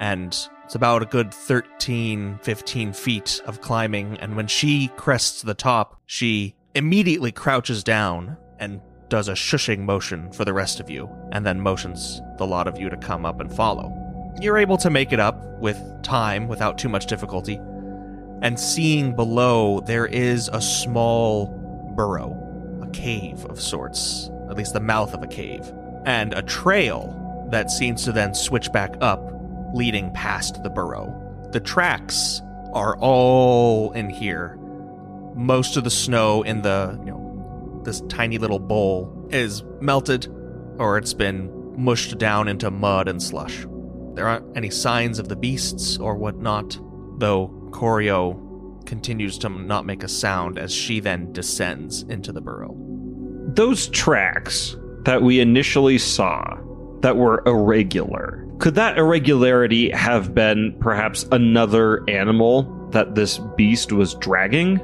And 0.00 0.36
it's 0.64 0.74
about 0.74 1.02
a 1.02 1.06
good 1.06 1.32
13, 1.32 2.38
15 2.42 2.92
feet 2.92 3.42
of 3.44 3.60
climbing, 3.60 4.18
and 4.18 4.36
when 4.36 4.46
she 4.46 4.88
crests 4.96 5.42
the 5.42 5.54
top, 5.54 6.00
she 6.06 6.54
immediately 6.74 7.32
crouches 7.32 7.84
down 7.84 8.36
and 8.58 8.80
does 9.08 9.28
a 9.28 9.32
shushing 9.32 9.80
motion 9.80 10.30
for 10.32 10.44
the 10.44 10.52
rest 10.52 10.80
of 10.80 10.88
you, 10.88 11.10
and 11.32 11.44
then 11.44 11.60
motions 11.60 12.22
the 12.38 12.46
lot 12.46 12.68
of 12.68 12.78
you 12.78 12.88
to 12.88 12.96
come 12.96 13.26
up 13.26 13.40
and 13.40 13.54
follow. 13.54 13.92
You're 14.40 14.58
able 14.58 14.76
to 14.78 14.90
make 14.90 15.12
it 15.12 15.20
up 15.20 15.58
with 15.58 15.76
time 16.02 16.46
without 16.46 16.78
too 16.78 16.88
much 16.88 17.06
difficulty, 17.06 17.56
and 18.42 18.58
seeing 18.58 19.14
below, 19.14 19.80
there 19.80 20.06
is 20.06 20.48
a 20.52 20.62
small 20.62 21.92
burrow, 21.96 22.80
a 22.80 22.88
cave 22.90 23.44
of 23.46 23.60
sorts, 23.60 24.30
at 24.48 24.56
least 24.56 24.72
the 24.72 24.80
mouth 24.80 25.12
of 25.12 25.22
a 25.22 25.26
cave, 25.26 25.70
and 26.06 26.32
a 26.32 26.42
trail 26.42 27.19
that 27.50 27.70
seems 27.70 28.04
to 28.04 28.12
then 28.12 28.34
switch 28.34 28.72
back 28.72 28.94
up, 29.00 29.32
leading 29.74 30.12
past 30.12 30.62
the 30.62 30.70
burrow. 30.70 31.14
The 31.52 31.60
tracks 31.60 32.40
are 32.72 32.96
all 32.98 33.92
in 33.92 34.08
here. 34.08 34.56
Most 35.34 35.76
of 35.76 35.84
the 35.84 35.90
snow 35.90 36.42
in 36.42 36.62
the, 36.62 36.98
you 37.04 37.10
know, 37.10 37.82
this 37.84 38.02
tiny 38.08 38.38
little 38.38 38.58
bowl 38.58 39.28
is 39.30 39.62
melted 39.80 40.28
or 40.78 40.98
it's 40.98 41.14
been 41.14 41.50
mushed 41.76 42.18
down 42.18 42.48
into 42.48 42.70
mud 42.70 43.08
and 43.08 43.22
slush. 43.22 43.66
There 44.14 44.26
aren't 44.26 44.56
any 44.56 44.70
signs 44.70 45.18
of 45.18 45.28
the 45.28 45.36
beasts 45.36 45.98
or 45.98 46.16
whatnot, 46.16 46.78
though 47.18 47.48
Corio 47.72 48.80
continues 48.86 49.38
to 49.38 49.48
not 49.48 49.86
make 49.86 50.02
a 50.02 50.08
sound 50.08 50.58
as 50.58 50.72
she 50.72 51.00
then 51.00 51.32
descends 51.32 52.02
into 52.02 52.32
the 52.32 52.40
burrow. 52.40 52.74
Those 53.54 53.88
tracks 53.88 54.76
that 55.04 55.22
we 55.22 55.40
initially 55.40 55.98
saw 55.98 56.58
that 57.00 57.16
were 57.16 57.42
irregular, 57.46 58.46
could 58.60 58.74
that 58.74 58.98
irregularity 58.98 59.90
have 59.90 60.34
been 60.34 60.76
perhaps 60.80 61.24
another 61.32 62.08
animal 62.10 62.62
that 62.90 63.14
this 63.14 63.38
beast 63.56 63.90
was 63.90 64.14
dragging? 64.16 64.78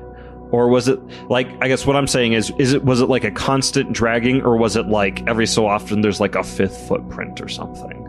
Or 0.51 0.69
was 0.69 0.89
it 0.89 0.99
like 1.29 1.47
I 1.61 1.69
guess 1.69 1.87
what 1.87 1.95
I'm 1.95 2.07
saying 2.07 2.33
is 2.33 2.51
is 2.59 2.73
it 2.73 2.85
was 2.85 3.03
it 3.03 3.11
like 3.11 3.25
a 3.25 3.31
constant 3.31 3.93
dragging 3.93 4.43
or 4.43 4.57
was 4.57 4.77
it 4.77 4.87
like 4.87 5.27
every 5.29 5.47
so 5.47 5.67
often 5.67 6.01
there's 6.01 6.21
like 6.21 6.37
a 6.37 6.43
fifth 6.43 6.89
footprint 6.89 7.41
or 7.41 7.49
something? 7.49 8.03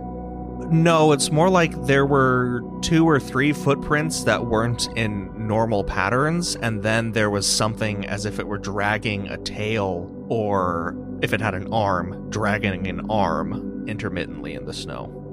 No, 0.72 1.12
it's 1.12 1.32
more 1.32 1.50
like 1.50 1.86
there 1.86 2.06
were 2.06 2.62
two 2.82 3.06
or 3.08 3.20
three 3.20 3.52
footprints 3.52 4.24
that 4.24 4.46
weren't 4.46 4.88
in 4.98 5.48
normal 5.48 5.84
patterns, 5.84 6.58
and 6.58 6.84
then 6.84 7.14
there 7.14 7.30
was 7.30 7.48
something 7.48 8.06
as 8.06 8.26
if 8.26 8.38
it 8.38 8.48
were 8.48 8.58
dragging 8.58 9.28
a 9.30 9.38
tail, 9.38 10.12
or 10.28 10.94
if 11.22 11.32
it 11.32 11.40
had 11.40 11.56
an 11.56 11.72
arm, 11.72 12.30
dragging 12.30 12.86
an 12.88 13.10
arm 13.10 13.77
intermittently 13.88 14.54
in 14.54 14.66
the 14.66 14.74
snow. 14.74 15.24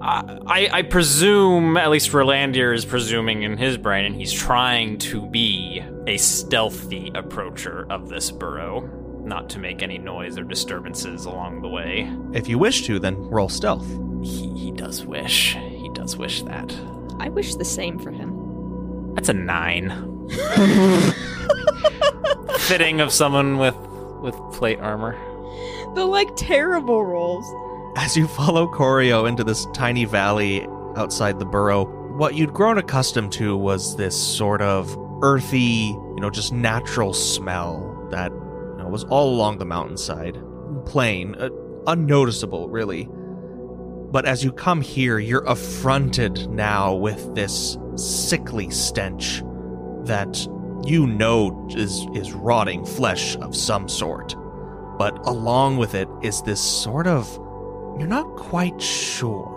I, 0.00 0.38
I, 0.46 0.68
I 0.72 0.82
presume, 0.82 1.76
at 1.76 1.90
least 1.90 2.10
Rolandir 2.12 2.74
is 2.74 2.84
presuming 2.84 3.42
in 3.42 3.56
his 3.56 3.76
brain, 3.76 4.04
and 4.04 4.14
he's 4.14 4.32
trying 4.32 4.98
to 4.98 5.26
be 5.28 5.82
a 6.06 6.16
stealthy 6.16 7.10
approacher 7.14 7.86
of 7.90 8.08
this 8.08 8.30
burrow, 8.30 8.88
not 9.24 9.48
to 9.50 9.58
make 9.58 9.82
any 9.82 9.98
noise 9.98 10.38
or 10.38 10.44
disturbances 10.44 11.24
along 11.24 11.62
the 11.62 11.68
way. 11.68 12.10
If 12.32 12.48
you 12.48 12.58
wish 12.58 12.86
to, 12.86 12.98
then 12.98 13.16
roll 13.16 13.48
stealth. 13.48 13.86
He, 14.22 14.48
he 14.56 14.70
does 14.72 15.04
wish. 15.04 15.54
He 15.54 15.90
does 15.94 16.16
wish 16.16 16.42
that. 16.42 16.74
I 17.18 17.28
wish 17.28 17.54
the 17.54 17.64
same 17.64 17.98
for 17.98 18.10
him. 18.10 19.14
That's 19.14 19.28
a 19.28 19.34
nine. 19.34 19.90
Fitting 22.58 23.00
of 23.00 23.12
someone 23.12 23.58
with 23.58 23.76
with 24.20 24.34
plate 24.54 24.80
armor. 24.80 25.12
The 25.94 26.04
like 26.06 26.28
terrible 26.36 27.04
rolls. 27.04 27.44
As 27.96 28.16
you 28.16 28.26
follow 28.26 28.66
Corio 28.66 29.24
into 29.26 29.44
this 29.44 29.66
tiny 29.72 30.04
valley 30.04 30.66
outside 30.96 31.38
the 31.38 31.44
burrow, 31.44 31.84
what 32.16 32.34
you'd 32.34 32.52
grown 32.52 32.76
accustomed 32.76 33.32
to 33.34 33.56
was 33.56 33.96
this 33.96 34.20
sort 34.20 34.60
of 34.62 34.96
earthy, 35.22 35.58
you 35.58 36.20
know, 36.20 36.28
just 36.28 36.52
natural 36.52 37.12
smell 37.12 38.08
that 38.10 38.32
you 38.32 38.76
know, 38.78 38.88
was 38.88 39.04
all 39.04 39.32
along 39.32 39.58
the 39.58 39.64
mountainside. 39.64 40.36
Plain, 40.86 41.36
uh, 41.36 41.50
unnoticeable, 41.86 42.68
really. 42.68 43.08
But 44.10 44.26
as 44.26 44.42
you 44.42 44.52
come 44.52 44.80
here, 44.80 45.18
you're 45.18 45.44
affronted 45.44 46.48
now 46.50 46.94
with 46.94 47.34
this 47.34 47.78
sickly 47.96 48.70
stench 48.70 49.42
that 50.02 50.46
you 50.84 51.06
know 51.06 51.68
is 51.76 52.06
is 52.12 52.32
rotting 52.32 52.84
flesh 52.84 53.36
of 53.36 53.56
some 53.56 53.88
sort. 53.88 54.34
But 54.98 55.18
along 55.26 55.78
with 55.78 55.94
it 55.94 56.08
is 56.22 56.42
this 56.42 56.60
sort 56.60 57.06
of 57.06 57.38
you're 57.98 58.08
not 58.08 58.36
quite 58.36 58.80
sure. 58.80 59.50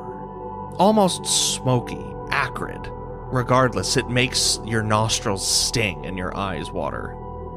Almost 0.80 1.26
smoky, 1.26 2.04
acrid. 2.32 2.80
Regardless, 3.30 3.98
it 3.98 4.10
makes 4.10 4.60
your 4.66 4.84
nostrils 4.84 5.46
sting 5.46 6.06
and 6.06 6.18
your 6.18 6.36
eyes 6.38 6.72
water. 6.72 7.16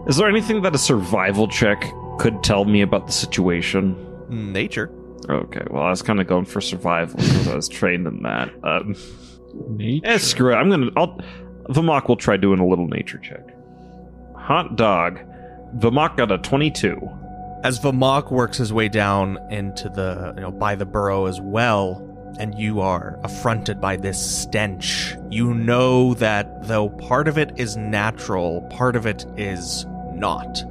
Is 0.09 0.17
there 0.17 0.29
anything 0.29 0.63
that 0.63 0.75
a 0.75 0.79
survival 0.79 1.47
check 1.47 1.85
could 2.19 2.43
tell 2.43 2.65
me 2.65 2.81
about 2.81 3.07
the 3.07 3.13
situation? 3.13 3.95
Nature. 4.29 4.91
Okay, 5.29 5.63
well, 5.71 5.83
I 5.85 5.91
was 5.91 6.03
kind 6.03 6.21
of 6.21 6.27
going 6.27 6.45
for 6.47 6.61
survival 6.61 7.17
because 7.17 7.49
I 7.49 7.55
was 7.55 7.69
trained 7.69 8.07
in 8.07 8.23
that. 8.23 8.51
Um, 8.65 8.97
Nature. 9.77 10.07
eh, 10.07 10.19
screw 10.19 10.53
it. 10.53 10.57
I'm 10.57 10.71
gonna. 10.71 10.91
I'll. 10.97 11.21
Vamok 11.69 12.09
will 12.09 12.17
try 12.17 12.37
doing 12.37 12.59
a 12.59 12.67
little 12.67 12.89
nature 12.89 13.19
check. 13.19 13.47
Hot 14.37 14.77
dog. 14.77 15.21
Vamok 15.77 16.17
got 16.17 16.33
a 16.33 16.39
22. 16.39 16.97
As 17.63 17.79
Vamok 17.79 18.31
works 18.31 18.57
his 18.57 18.73
way 18.73 18.89
down 18.89 19.39
into 19.51 19.91
the, 19.91 20.33
you 20.35 20.41
know, 20.41 20.51
by 20.51 20.75
the 20.75 20.87
burrow 20.87 21.27
as 21.27 21.43
well, 21.43 22.07
and 22.39 22.59
you 22.59 22.81
are 22.81 23.21
affronted 23.23 23.83
by 23.83 23.97
this 23.97 24.19
stench, 24.19 25.15
you 25.29 25.53
know 25.53 26.15
that 26.15 26.67
though 26.67 26.89
part 26.89 27.29
of 27.29 27.37
it 27.37 27.53
is 27.61 27.77
natural, 27.77 28.63
part 28.71 28.97
of 28.97 29.05
it 29.05 29.27
is 29.37 29.85
not. 30.15 30.63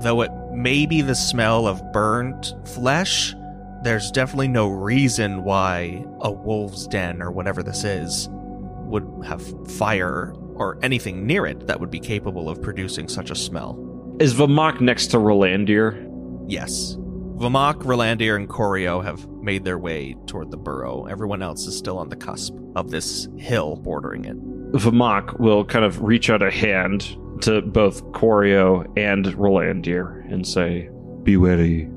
Though 0.00 0.22
it 0.22 0.32
may 0.52 0.86
be 0.86 1.02
the 1.02 1.14
smell 1.14 1.66
of 1.66 1.92
burnt 1.92 2.54
flesh, 2.64 3.34
there's 3.82 4.10
definitely 4.10 4.48
no 4.48 4.68
reason 4.68 5.44
why 5.44 6.02
a 6.22 6.32
wolf's 6.32 6.86
den 6.86 7.20
or 7.20 7.30
whatever 7.30 7.62
this 7.62 7.84
is 7.84 8.30
would 8.30 9.06
have 9.26 9.42
fire 9.72 10.32
or 10.54 10.78
anything 10.82 11.26
near 11.26 11.44
it 11.44 11.66
that 11.66 11.78
would 11.78 11.90
be 11.90 12.00
capable 12.00 12.48
of 12.48 12.62
producing 12.62 13.06
such 13.06 13.30
a 13.30 13.34
smell. 13.34 13.82
Is 14.18 14.32
Vamok 14.32 14.80
next 14.80 15.08
to 15.08 15.18
Rolandir? 15.18 16.05
Yes. 16.46 16.96
Vamok, 17.36 17.82
Rolandir, 17.82 18.36
and 18.36 18.48
Corio 18.48 19.00
have 19.02 19.28
made 19.28 19.64
their 19.64 19.78
way 19.78 20.16
toward 20.26 20.50
the 20.50 20.56
burrow. 20.56 21.04
Everyone 21.04 21.42
else 21.42 21.66
is 21.66 21.76
still 21.76 21.98
on 21.98 22.08
the 22.08 22.16
cusp 22.16 22.54
of 22.74 22.90
this 22.90 23.28
hill 23.36 23.76
bordering 23.76 24.24
it. 24.24 24.36
Vamok 24.72 25.38
will 25.38 25.64
kind 25.64 25.84
of 25.84 26.02
reach 26.02 26.30
out 26.30 26.42
a 26.42 26.50
hand 26.50 27.16
to 27.42 27.60
both 27.60 28.10
Corio 28.12 28.90
and 28.96 29.26
Rolandir 29.26 30.30
and 30.32 30.46
say, 30.46 30.88
Be 31.22 31.36
wary. 31.36 31.90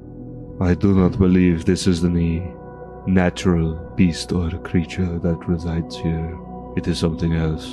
I 0.60 0.74
do 0.74 0.94
not 0.94 1.18
believe 1.18 1.64
this 1.64 1.88
is 1.88 2.04
any 2.04 2.46
natural 3.08 3.76
beast 3.96 4.34
or 4.34 4.50
creature 4.60 5.20
that 5.20 5.48
resides 5.48 5.96
here. 5.98 6.38
It 6.76 6.88
is 6.88 7.00
something 7.00 7.34
else. 7.34 7.66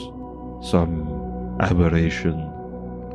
Some 0.70 1.56
aberration. 1.60 2.34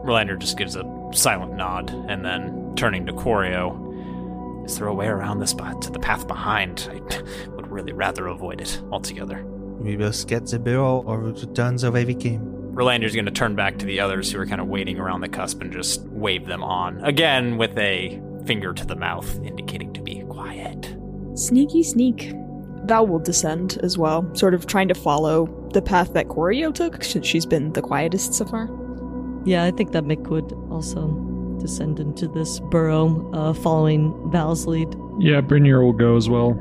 Rolandir 0.04 0.38
just 0.38 0.58
gives 0.58 0.76
a 0.76 0.84
silent 1.14 1.56
nod, 1.56 1.90
and 2.08 2.26
then 2.26 2.74
turning 2.76 3.06
to 3.06 3.14
Corio, 3.14 4.64
is 4.66 4.78
there 4.78 4.88
a 4.88 4.94
way 4.94 5.08
around 5.08 5.40
this 5.40 5.52
spot 5.52 5.82
to 5.84 5.92
the 5.92 6.00
path 6.00 6.28
behind? 6.28 6.88
I 6.92 7.00
would 7.50 7.72
really 7.72 7.94
rather 7.94 8.28
avoid 8.28 8.62
it 8.62 8.82
altogether. 8.92 9.44
We 9.46 9.98
will 9.98 10.14
get 10.28 10.46
the 10.48 10.60
barrel 10.60 11.04
or 11.08 11.20
return 11.20 11.78
the 11.78 11.92
way 11.92 12.06
we 12.06 12.14
came. 12.14 12.42
Rolandir's 12.74 13.14
going 13.14 13.26
to 13.26 13.32
turn 13.32 13.56
back 13.56 13.78
to 13.80 13.86
the 13.86 14.00
others 14.00 14.32
who 14.32 14.40
are 14.40 14.46
kind 14.46 14.62
of 14.62 14.68
waiting 14.68 14.98
around 14.98 15.22
the 15.22 15.28
cusp 15.28 15.62
and 15.62 15.74
just 15.74 16.02
wave 16.04 16.46
them 16.46 16.64
on. 16.64 17.04
Again, 17.04 17.58
with 17.58 17.78
a 17.78 18.22
finger 18.46 18.74
to 18.74 18.86
the 18.86 18.96
mouth, 18.96 19.44
indicating 19.44 19.92
to 19.94 20.02
be 20.02 20.22
quiet. 20.30 20.96
Sneaky 21.36 21.84
sneak. 21.84 22.34
Val 22.86 23.06
will 23.06 23.20
descend 23.20 23.78
as 23.84 23.98
well, 23.98 24.34
sort 24.36 24.54
of 24.54 24.68
trying 24.68 24.88
to 24.88 24.94
follow 24.94 25.48
the 25.74 25.82
path 25.82 26.14
that 26.14 26.30
Corio 26.30 26.72
took, 26.72 27.04
since 27.04 27.28
she's 27.28 27.46
been 27.46 27.74
the 27.74 27.82
quietest 27.82 28.34
so 28.34 28.46
far. 28.46 28.68
Yeah, 29.46 29.64
I 29.64 29.72
think 29.72 29.92
that 29.92 30.04
Mick 30.04 30.28
would 30.28 30.54
also 30.70 31.08
descend 31.60 32.00
into 32.00 32.28
this 32.28 32.60
burrow, 32.60 33.30
uh, 33.34 33.54
following 33.54 34.14
Val's 34.32 34.66
lead. 34.68 34.96
Yeah, 35.20 35.42
Brynir 35.42 35.84
will 35.84 35.94
go 35.94 36.16
as 36.16 36.30
well. 36.30 36.54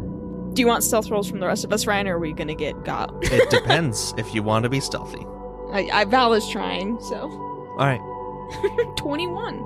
Do 0.53 0.61
you 0.63 0.67
want 0.67 0.83
stealth 0.83 1.11
rolls 1.11 1.29
from 1.29 1.41
the 1.41 1.47
rest 1.47 1.65
of 1.65 1.73
us, 1.73 1.87
Ryan, 1.87 2.09
or 2.09 2.17
are 2.17 2.19
we 2.19 2.33
gonna 2.33 2.55
get 2.55 2.85
got? 2.85 3.15
It 3.23 3.49
depends 3.51 4.15
if 4.19 4.35
you 4.35 4.43
want 4.43 4.65
to 4.65 4.69
be 4.69 4.81
stealthy. 4.81 5.25
I, 5.73 5.89
I 5.93 6.05
Val 6.05 6.33
is 6.33 6.49
trying, 6.49 7.01
so 7.01 7.17
All 7.21 7.77
right. 7.79 8.01
21. 8.97 9.59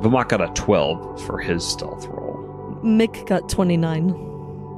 Vamok 0.00 0.28
got 0.28 0.40
a 0.40 0.48
12 0.54 1.22
for 1.24 1.38
his 1.38 1.66
stealth 1.66 2.06
roll. 2.06 2.78
Mick 2.84 3.26
got 3.26 3.48
29. 3.48 4.33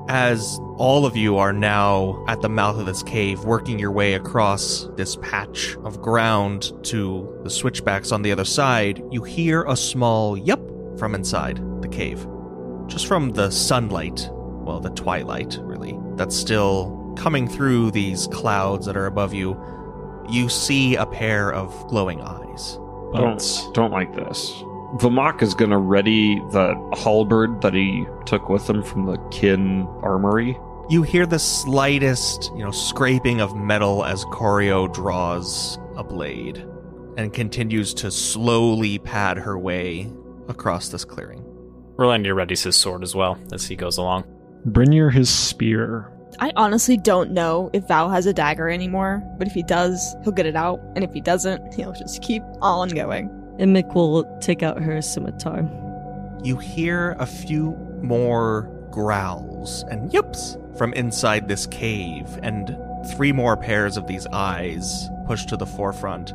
As 0.09 0.61
all 0.77 1.05
of 1.05 1.17
you 1.17 1.37
are 1.39 1.53
now 1.53 2.25
at 2.29 2.41
the 2.41 2.49
mouth 2.49 2.79
of 2.79 2.87
this 2.87 3.03
cave, 3.03 3.45
working 3.45 3.77
your 3.79 3.91
way 3.91 4.15
across 4.15 4.89
this 4.97 5.17
patch 5.17 5.77
of 5.85 6.01
ground 6.01 6.73
to 6.85 7.41
the 7.43 7.51
switchbacks 7.51 8.13
on 8.13 8.23
the 8.23 8.31
other 8.31 8.45
side, 8.45 9.03
you 9.11 9.25
hear 9.25 9.65
a 9.65 9.77
small 9.77 10.37
yup 10.37 10.61
from 10.97 11.15
inside 11.17 11.61
the 11.83 11.89
cave. 11.89 12.25
Just 12.87 13.09
from 13.09 13.31
the 13.31 13.51
sunlight, 13.51 14.31
well, 14.33 14.79
the 14.79 14.91
twilight, 14.91 15.59
really, 15.63 15.99
that's 16.15 16.37
still 16.37 17.13
coming 17.17 17.49
through 17.49 17.91
these 17.91 18.29
clouds 18.29 18.87
that 18.87 18.97
are 18.97 19.07
above 19.07 19.35
you, 19.35 19.61
you 20.29 20.49
see 20.49 20.95
a 20.95 21.07
pair 21.07 21.53
of 21.53 21.73
glowing 21.89 22.21
eyes. 22.21 22.79
Don't, 23.13 23.43
don't 23.73 23.91
like 23.91 24.15
this. 24.15 24.53
Vamok 24.99 25.43
is 25.43 25.55
going 25.55 25.71
to 25.71 25.77
ready 25.77 26.37
the 26.53 26.75
halberd 26.97 27.61
that 27.61 27.75
he 27.75 28.07
took 28.25 28.49
with 28.49 28.69
him 28.69 28.83
from 28.83 29.05
the 29.05 29.19
kin 29.31 29.83
armory. 30.03 30.59
You 30.89 31.03
hear 31.03 31.27
the 31.27 31.39
slightest, 31.39 32.51
you 32.57 32.65
know, 32.65 32.71
scraping 32.71 33.41
of 33.41 33.55
metal 33.55 34.05
as 34.05 34.25
Corio 34.27 34.89
draws 34.89 35.79
a 35.97 36.05
blade 36.05 36.67
and 37.19 37.33
continues 37.33 37.93
to 37.95 38.11
slowly 38.11 38.99
pad 38.99 39.37
her 39.37 39.59
way 39.59 40.11
across 40.49 40.89
this 40.89 41.05
clearing. 41.05 41.43
Rolandir 41.97 42.35
readies 42.35 42.65
his 42.65 42.77
sword 42.77 43.03
as 43.03 43.15
well 43.15 43.39
as 43.53 43.67
he 43.67 43.77
goes 43.77 43.99
along. 43.99 44.25
Brynir 44.67 45.13
his 45.13 45.29
spear. 45.29 46.11
I 46.41 46.53
honestly 46.57 46.97
don't 46.97 47.33
know 47.33 47.71
if 47.75 47.87
Val 47.89 48.09
has 48.11 48.25
a 48.25 48.33
dagger 48.33 48.71
anymore, 48.71 49.23
but 49.39 49.47
if 49.47 49.53
he 49.53 49.63
does, 49.63 50.17
he'll 50.23 50.33
get 50.33 50.47
it 50.47 50.57
out, 50.57 50.81
and 50.95 51.05
if 51.05 51.13
he 51.13 51.21
doesn't, 51.21 51.75
he'll 51.75 51.93
just 51.93 52.23
keep 52.23 52.43
on 52.63 52.89
going. 52.89 53.31
And 53.59 53.75
Mick 53.75 53.95
will 53.95 54.25
take 54.41 54.63
out 54.63 54.83
her 54.83 55.01
scimitar. 55.01 55.69
You 56.43 56.57
hear 56.57 57.17
a 57.19 57.27
few 57.27 57.73
more 58.03 58.71
growls 58.91 59.85
and 59.91 60.13
yips 60.13 60.57
from 60.77 60.93
inside 60.93 61.49
this 61.49 61.67
cave, 61.67 62.27
and 62.43 62.77
three 63.17 63.33
more 63.33 63.57
pairs 63.57 63.97
of 63.97 64.07
these 64.07 64.27
eyes 64.29 65.09
push 65.27 65.45
to 65.47 65.57
the 65.57 65.67
forefront. 65.67 66.35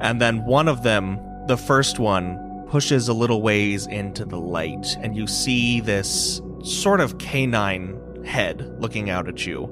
And 0.00 0.20
then 0.20 0.44
one 0.44 0.68
of 0.68 0.82
them, 0.82 1.18
the 1.46 1.56
first 1.56 1.98
one, 1.98 2.66
pushes 2.68 3.08
a 3.08 3.12
little 3.12 3.42
ways 3.42 3.86
into 3.86 4.24
the 4.24 4.38
light, 4.38 4.96
and 5.00 5.16
you 5.16 5.26
see 5.26 5.80
this 5.80 6.40
sort 6.62 7.00
of 7.00 7.18
canine 7.18 8.24
head 8.24 8.76
looking 8.80 9.10
out 9.10 9.28
at 9.28 9.46
you. 9.46 9.68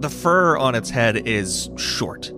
The 0.00 0.10
fur 0.10 0.56
on 0.56 0.74
its 0.74 0.90
head 0.90 1.16
is 1.28 1.70
short, 1.76 2.28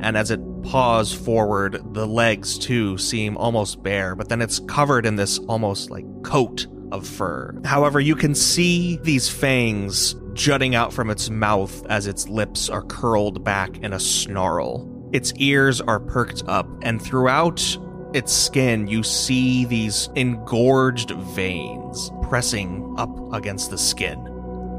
and 0.00 0.16
as 0.16 0.30
it 0.30 0.40
paws 0.64 1.12
forward, 1.12 1.94
the 1.94 2.06
legs 2.06 2.58
too 2.58 2.98
seem 2.98 3.36
almost 3.36 3.82
bare, 3.82 4.14
but 4.14 4.28
then 4.28 4.42
it's 4.42 4.58
covered 4.60 5.06
in 5.06 5.16
this 5.16 5.38
almost 5.40 5.90
like 5.90 6.04
coat 6.22 6.66
of 6.90 7.06
fur. 7.06 7.54
However, 7.64 8.00
you 8.00 8.16
can 8.16 8.34
see 8.34 8.96
these 9.02 9.28
fangs 9.28 10.16
jutting 10.34 10.74
out 10.74 10.92
from 10.92 11.10
its 11.10 11.30
mouth 11.30 11.86
as 11.86 12.06
its 12.06 12.28
lips 12.28 12.68
are 12.68 12.82
curled 12.82 13.44
back 13.44 13.78
in 13.78 13.92
a 13.92 14.00
snarl. 14.00 14.90
Its 15.12 15.32
ears 15.36 15.80
are 15.80 16.00
perked 16.00 16.42
up, 16.48 16.68
and 16.82 17.00
throughout 17.00 17.78
its 18.14 18.32
skin, 18.32 18.86
you 18.86 19.02
see 19.02 19.64
these 19.64 20.08
engorged 20.14 21.10
veins 21.10 22.10
pressing 22.22 22.94
up 22.98 23.32
against 23.32 23.70
the 23.70 23.78
skin. 23.78 24.22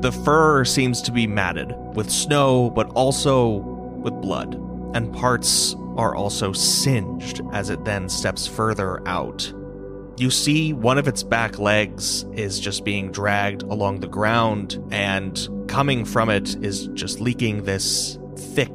The 0.01 0.11
fur 0.11 0.65
seems 0.65 1.01
to 1.03 1.11
be 1.11 1.27
matted 1.27 1.73
with 1.95 2.09
snow, 2.09 2.69
but 2.69 2.89
also 2.91 3.57
with 4.05 4.13
blood, 4.21 4.55
and 4.95 5.13
parts 5.13 5.75
are 5.97 6.15
also 6.15 6.53
singed 6.53 7.41
as 7.51 7.69
it 7.69 7.83
then 7.85 8.09
steps 8.09 8.47
further 8.47 9.05
out. 9.07 9.53
You 10.17 10.31
see 10.31 10.71
one 10.71 10.97
of 10.97 11.09
its 11.09 11.21
back 11.21 11.59
legs 11.59 12.23
is 12.33 12.61
just 12.61 12.85
being 12.85 13.11
dragged 13.11 13.63
along 13.63 13.99
the 13.99 14.07
ground, 14.07 14.81
and 14.91 15.47
coming 15.67 16.05
from 16.05 16.29
it 16.29 16.55
is 16.63 16.87
just 16.93 17.19
leaking 17.19 17.63
this 17.63 18.17
thick, 18.53 18.71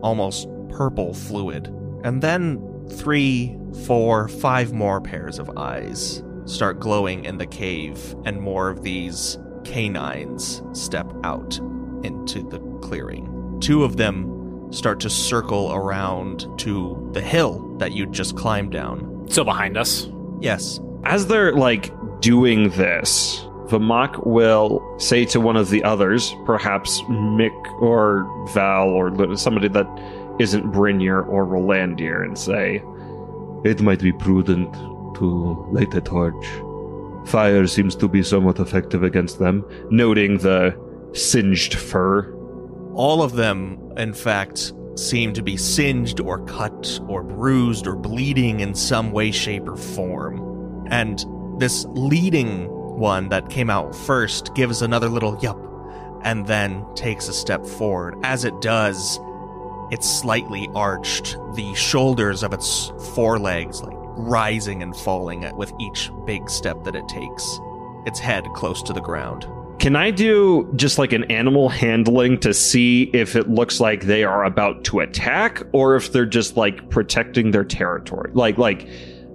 almost 0.00 0.48
purple 0.70 1.12
fluid. 1.12 1.66
And 2.02 2.22
then 2.22 2.88
three, 2.90 3.58
four, 3.84 4.28
five 4.28 4.72
more 4.72 5.02
pairs 5.02 5.38
of 5.38 5.58
eyes 5.58 6.22
start 6.46 6.80
glowing 6.80 7.26
in 7.26 7.36
the 7.36 7.46
cave, 7.46 8.16
and 8.24 8.40
more 8.40 8.70
of 8.70 8.82
these 8.82 9.38
canines 9.64 10.62
step 10.72 11.12
out 11.24 11.58
into 12.02 12.42
the 12.48 12.60
clearing. 12.80 13.58
Two 13.60 13.84
of 13.84 13.98
them 13.98 14.37
start 14.70 15.00
to 15.00 15.10
circle 15.10 15.72
around 15.72 16.46
to 16.58 17.08
the 17.12 17.20
hill 17.20 17.60
that 17.78 17.92
you 17.92 18.06
just 18.06 18.36
climbed 18.36 18.72
down. 18.72 19.26
Still 19.28 19.44
behind 19.44 19.76
us. 19.76 20.08
Yes. 20.40 20.80
As 21.04 21.26
they're 21.26 21.52
like 21.52 21.92
doing 22.20 22.70
this, 22.70 23.44
Vamok 23.66 24.26
will 24.26 24.82
say 24.98 25.24
to 25.26 25.40
one 25.40 25.56
of 25.56 25.70
the 25.70 25.84
others, 25.84 26.34
perhaps 26.46 27.00
Mick 27.02 27.80
or 27.80 28.26
Val 28.54 28.88
or 28.88 29.36
somebody 29.36 29.68
that 29.68 29.86
isn't 30.38 30.72
Brynir 30.72 31.26
or 31.28 31.46
Rolandir, 31.46 32.24
and 32.24 32.38
say, 32.38 32.82
It 33.64 33.82
might 33.82 34.00
be 34.00 34.12
prudent 34.12 34.72
to 35.16 35.66
light 35.70 35.94
a 35.94 36.00
torch. 36.00 36.46
Fire 37.26 37.66
seems 37.66 37.94
to 37.96 38.08
be 38.08 38.22
somewhat 38.22 38.58
effective 38.58 39.02
against 39.02 39.38
them. 39.38 39.64
noting 39.90 40.38
the 40.38 40.74
singed 41.12 41.74
fur. 41.74 42.34
All 42.98 43.22
of 43.22 43.34
them, 43.34 43.92
in 43.96 44.12
fact, 44.12 44.72
seem 44.96 45.32
to 45.34 45.42
be 45.42 45.56
singed 45.56 46.18
or 46.18 46.44
cut 46.46 46.98
or 47.06 47.22
bruised 47.22 47.86
or 47.86 47.94
bleeding 47.94 48.58
in 48.58 48.74
some 48.74 49.12
way, 49.12 49.30
shape, 49.30 49.68
or 49.68 49.76
form. 49.76 50.84
And 50.90 51.24
this 51.60 51.86
leading 51.90 52.68
one 52.98 53.28
that 53.28 53.50
came 53.50 53.70
out 53.70 53.94
first 53.94 54.52
gives 54.56 54.82
another 54.82 55.08
little 55.08 55.38
yup 55.40 55.60
and 56.24 56.44
then 56.48 56.84
takes 56.96 57.28
a 57.28 57.32
step 57.32 57.64
forward. 57.64 58.16
As 58.24 58.44
it 58.44 58.60
does, 58.60 59.20
it's 59.92 60.10
slightly 60.10 60.68
arched, 60.74 61.36
the 61.54 61.72
shoulders 61.74 62.42
of 62.42 62.52
its 62.52 62.90
forelegs 63.14 63.80
like 63.80 63.96
rising 64.16 64.82
and 64.82 64.96
falling 64.96 65.48
with 65.56 65.72
each 65.78 66.10
big 66.26 66.50
step 66.50 66.82
that 66.82 66.96
it 66.96 67.06
takes. 67.06 67.60
Its 68.06 68.18
head 68.18 68.44
close 68.54 68.82
to 68.82 68.92
the 68.92 69.00
ground. 69.00 69.46
Can 69.78 69.94
I 69.94 70.10
do 70.10 70.72
just 70.76 70.98
like 70.98 71.12
an 71.12 71.24
animal 71.24 71.68
handling 71.68 72.38
to 72.40 72.52
see 72.52 73.04
if 73.14 73.36
it 73.36 73.48
looks 73.48 73.80
like 73.80 74.02
they 74.02 74.24
are 74.24 74.44
about 74.44 74.84
to 74.84 75.00
attack 75.00 75.62
or 75.72 75.94
if 75.94 76.12
they're 76.12 76.26
just 76.26 76.56
like 76.56 76.90
protecting 76.90 77.52
their 77.52 77.64
territory? 77.64 78.30
Like 78.34 78.58
like 78.58 78.88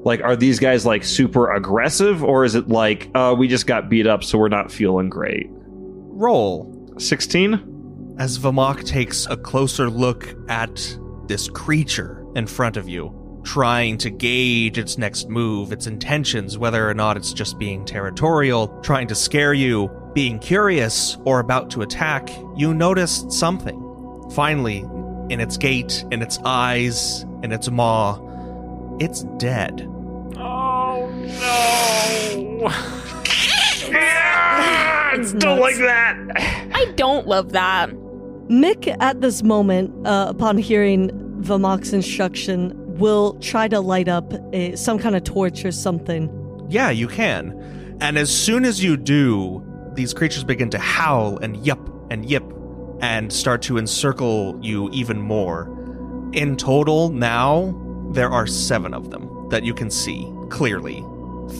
like 0.05 0.21
are 0.21 0.35
these 0.35 0.59
guys 0.59 0.85
like 0.85 1.03
super 1.03 1.53
aggressive 1.53 2.23
or 2.23 2.43
is 2.43 2.55
it 2.55 2.67
like 2.67 3.09
uh 3.15 3.33
we 3.37 3.47
just 3.47 3.67
got 3.67 3.89
beat 3.89 4.05
up 4.05 4.23
so 4.23 4.37
we're 4.37 4.49
not 4.49 4.71
feeling 4.71 5.09
great? 5.09 5.47
Roll 5.49 6.93
16? 6.97 7.73
as 8.19 8.37
Vamok 8.37 8.85
takes 8.85 9.25
a 9.29 9.37
closer 9.37 9.89
look 9.89 10.35
at 10.49 10.97
this 11.27 11.49
creature 11.49 12.25
in 12.35 12.45
front 12.45 12.77
of 12.77 12.87
you, 12.87 13.41
trying 13.43 13.97
to 13.97 14.09
gauge 14.09 14.77
its 14.77 14.97
next 14.97 15.29
move, 15.29 15.71
its 15.71 15.87
intentions, 15.87 16.57
whether 16.57 16.87
or 16.87 16.93
not 16.93 17.17
it's 17.17 17.33
just 17.33 17.57
being 17.57 17.83
territorial, 17.85 18.67
trying 18.81 19.07
to 19.07 19.15
scare 19.15 19.53
you, 19.53 19.89
being 20.13 20.39
curious, 20.39 21.17
or 21.25 21.39
about 21.39 21.69
to 21.71 21.81
attack, 21.81 22.29
you 22.55 22.73
notice 22.73 23.25
something. 23.29 23.79
Finally, 24.33 24.79
in 25.29 25.39
its 25.39 25.57
gait, 25.57 26.05
in 26.11 26.21
its 26.21 26.37
eyes, 26.45 27.23
in 27.43 27.51
its 27.51 27.69
maw, 27.69 28.19
it's 28.99 29.23
dead. 29.37 29.87
Oh 30.37 31.09
no! 32.61 32.69
It's 35.15 35.31
Don't 35.33 35.59
nuts. 35.59 35.61
like 35.61 35.77
that. 35.77 36.17
I 36.73 36.91
don't 36.95 37.27
love 37.27 37.51
that. 37.51 37.89
Mick, 38.49 38.95
at 38.99 39.21
this 39.21 39.43
moment, 39.43 40.07
uh, 40.07 40.25
upon 40.29 40.57
hearing 40.57 41.09
Vamok's 41.41 41.93
instruction, 41.93 42.73
will 42.97 43.33
try 43.39 43.67
to 43.67 43.79
light 43.79 44.07
up 44.07 44.33
a, 44.53 44.75
some 44.75 44.97
kind 44.97 45.15
of 45.15 45.23
torch 45.23 45.63
or 45.65 45.71
something. 45.71 46.29
Yeah, 46.69 46.89
you 46.89 47.07
can. 47.07 47.97
And 48.01 48.17
as 48.17 48.35
soon 48.35 48.65
as 48.65 48.83
you 48.83 48.97
do, 48.97 49.63
these 49.95 50.13
creatures 50.13 50.43
begin 50.43 50.69
to 50.71 50.79
howl 50.79 51.37
and 51.37 51.57
yup 51.65 51.79
and 52.11 52.29
yip 52.29 52.43
and 53.01 53.31
start 53.31 53.61
to 53.63 53.77
encircle 53.77 54.57
you 54.61 54.89
even 54.91 55.19
more. 55.19 55.69
In 56.33 56.55
total, 56.55 57.09
now, 57.09 57.79
there 58.11 58.29
are 58.29 58.47
seven 58.47 58.93
of 58.93 59.11
them 59.11 59.49
that 59.49 59.63
you 59.63 59.73
can 59.73 59.89
see 59.89 60.31
clearly. 60.49 61.03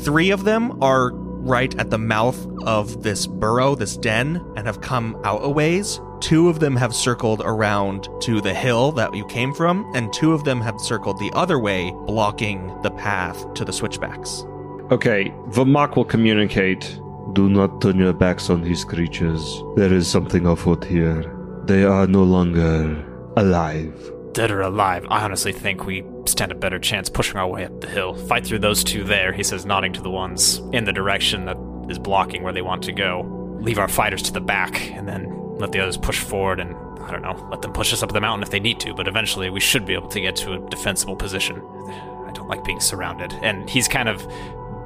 Three 0.03 0.31
of 0.31 0.45
them 0.45 0.81
are 0.81 1.11
right 1.13 1.77
at 1.77 1.89
the 1.89 1.97
mouth 1.97 2.47
of 2.63 3.03
this 3.03 3.27
burrow, 3.27 3.75
this 3.75 3.97
den, 3.97 4.43
and 4.55 4.65
have 4.65 4.81
come 4.81 5.19
out 5.23 5.41
a 5.43 5.49
ways. 5.49 5.99
Two 6.21 6.47
of 6.47 6.61
them 6.61 6.75
have 6.77 6.95
circled 6.95 7.41
around 7.43 8.07
to 8.21 8.39
the 8.39 8.53
hill 8.53 8.93
that 8.93 9.13
you 9.13 9.25
came 9.25 9.53
from, 9.53 9.91
and 9.93 10.13
two 10.13 10.31
of 10.31 10.45
them 10.45 10.61
have 10.61 10.79
circled 10.79 11.19
the 11.19 11.31
other 11.33 11.59
way, 11.59 11.91
blocking 12.05 12.73
the 12.81 12.91
path 12.91 13.53
to 13.55 13.65
the 13.65 13.73
switchbacks. 13.73 14.45
Okay, 14.89 15.33
Vamok 15.49 15.97
will 15.97 16.05
communicate. 16.05 16.97
Do 17.33 17.49
not 17.49 17.81
turn 17.81 17.97
your 17.97 18.13
backs 18.13 18.49
on 18.49 18.61
these 18.61 18.85
creatures. 18.85 19.63
There 19.75 19.91
is 19.91 20.07
something 20.07 20.45
afoot 20.45 20.83
here. 20.83 21.23
They 21.65 21.83
are 21.83 22.05
no 22.05 22.23
longer 22.23 23.03
alive. 23.35 24.11
Dead 24.33 24.51
or 24.51 24.61
alive, 24.61 25.05
I 25.09 25.23
honestly 25.23 25.51
think 25.51 25.85
we 25.85 26.03
stand 26.25 26.51
a 26.51 26.55
better 26.55 26.79
chance 26.79 27.09
pushing 27.09 27.37
our 27.37 27.47
way 27.47 27.65
up 27.65 27.81
the 27.81 27.87
hill. 27.87 28.13
Fight 28.13 28.45
through 28.45 28.59
those 28.59 28.83
two 28.83 29.03
there, 29.03 29.31
he 29.31 29.43
says, 29.43 29.65
nodding 29.65 29.93
to 29.93 30.01
the 30.01 30.09
ones 30.09 30.57
in 30.73 30.85
the 30.85 30.93
direction 30.93 31.45
that 31.45 31.57
is 31.89 31.99
blocking 31.99 32.43
where 32.43 32.53
they 32.53 32.61
want 32.61 32.83
to 32.83 32.91
go. 32.91 33.21
Leave 33.61 33.79
our 33.79 33.87
fighters 33.87 34.21
to 34.23 34.31
the 34.33 34.41
back, 34.41 34.91
and 34.91 35.07
then 35.07 35.27
let 35.57 35.71
the 35.71 35.79
others 35.79 35.97
push 35.97 36.19
forward 36.19 36.59
and, 36.59 36.75
I 37.01 37.11
don't 37.11 37.21
know, 37.21 37.47
let 37.51 37.61
them 37.61 37.73
push 37.73 37.93
us 37.93 38.03
up 38.03 38.11
the 38.11 38.21
mountain 38.21 38.43
if 38.43 38.49
they 38.49 38.59
need 38.59 38.79
to, 38.81 38.93
but 38.93 39.07
eventually 39.07 39.49
we 39.49 39.59
should 39.59 39.85
be 39.85 39.93
able 39.93 40.09
to 40.09 40.19
get 40.19 40.35
to 40.37 40.53
a 40.53 40.69
defensible 40.69 41.15
position. 41.15 41.57
I 41.57 42.31
don't 42.33 42.47
like 42.47 42.63
being 42.63 42.79
surrounded. 42.79 43.33
And 43.41 43.69
he's 43.69 43.87
kind 43.87 44.09
of 44.09 44.27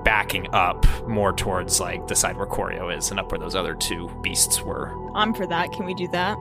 backing 0.08 0.48
up 0.54 0.86
more 1.06 1.34
towards, 1.34 1.82
like, 1.82 2.08
the 2.08 2.16
side 2.16 2.38
where 2.38 2.46
Corio 2.46 2.88
is 2.90 3.12
and 3.12 3.20
up 3.20 3.30
where 3.30 3.40
those 3.40 3.56
other 3.56 3.76
two 3.76 4.10
beasts 4.24 4.62
were. 4.62 4.88
I'm 5.14 5.34
for 5.34 5.46
that. 5.48 5.74
Can 5.74 5.86
we 5.86 5.94
do 5.94 6.08
that? 6.14 6.38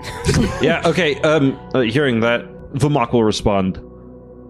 yeah, 0.62 0.86
okay, 0.86 1.20
um 1.22 1.58
uh, 1.74 1.80
hearing 1.80 2.20
that, 2.20 2.42
Vamok 2.74 3.12
will 3.12 3.24
respond. 3.24 3.80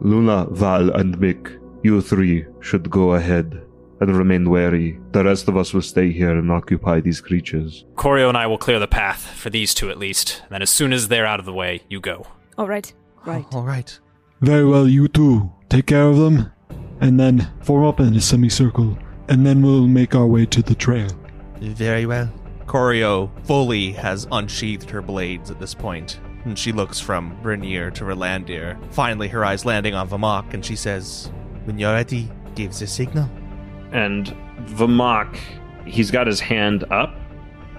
Luna, 0.03 0.47
Val, 0.51 0.91
and 0.91 1.17
Mick, 1.17 1.59
you 1.83 2.03
three 2.03 2.45
should 2.61 2.91
go 2.91 3.15
ahead 3.15 3.63
and 4.03 4.15
remain 4.15 4.51
wary. 4.51 5.01
The 5.13 5.25
rest 5.25 5.49
of 5.49 5.57
us 5.57 5.73
will 5.73 5.81
stay 5.81 6.13
here 6.13 6.37
and 6.39 6.53
occupy 6.53 7.01
these 7.01 7.23
creatures. 7.23 7.87
Corio 7.95 8.29
and 8.29 8.37
I 8.37 8.47
will 8.47 8.59
clear 8.59 8.79
the 8.79 8.87
path 8.87 9.23
for 9.33 9.49
these 9.49 9.73
two 9.73 9.89
at 9.89 9.99
least. 9.99 10.43
And 10.43 10.51
then 10.51 10.61
as 10.61 10.69
soon 10.69 10.93
as 10.93 11.09
they're 11.09 11.25
out 11.25 11.41
of 11.41 11.47
the 11.47 11.55
way, 11.55 11.81
you 11.89 12.01
go. 12.01 12.27
All 12.59 12.69
right. 12.69 12.93
Right. 13.25 13.47
All 13.53 13.65
right. 13.65 13.99
Very 14.43 14.67
well, 14.67 14.87
you 14.87 15.09
two. 15.09 15.51
Take 15.71 15.87
care 15.87 16.07
of 16.07 16.19
them, 16.19 16.53
and 17.01 17.19
then 17.19 17.51
form 17.63 17.87
up 17.87 17.99
in 18.01 18.15
a 18.15 18.21
semicircle, 18.21 18.99
and 19.29 19.47
then 19.47 19.63
we'll 19.63 19.87
make 19.87 20.15
our 20.15 20.27
way 20.27 20.47
to 20.47 20.63
the 20.63 20.75
trail. 20.75 21.09
Very 21.61 22.07
well. 22.07 22.31
Corio 22.67 23.31
fully 23.45 23.93
has 23.93 24.27
unsheathed 24.33 24.91
her 24.91 25.01
blades 25.01 25.51
at 25.51 25.61
this 25.61 25.75
point, 25.75 26.19
and 26.45 26.59
she 26.59 26.73
looks 26.73 26.99
from 27.01 27.37
Brynir 27.43 27.93
to 27.95 28.05
Rolandir. 28.05 28.77
Finally, 28.93 29.29
her 29.29 29.45
eyes 29.45 29.65
landing 29.65 29.95
on 29.95 30.09
Vamok, 30.09 30.53
and 30.53 30.65
she 30.65 30.77
says, 30.77 31.31
When 31.65 31.79
you're 31.79 31.93
ready, 31.93 32.31
give 32.55 32.77
the 32.79 32.87
signal. 32.87 33.29
and 33.93 34.35
Vamok, 34.67 35.37
he's 35.87 36.11
got 36.11 36.27
his 36.27 36.41
hand 36.41 36.85
up, 36.91 37.15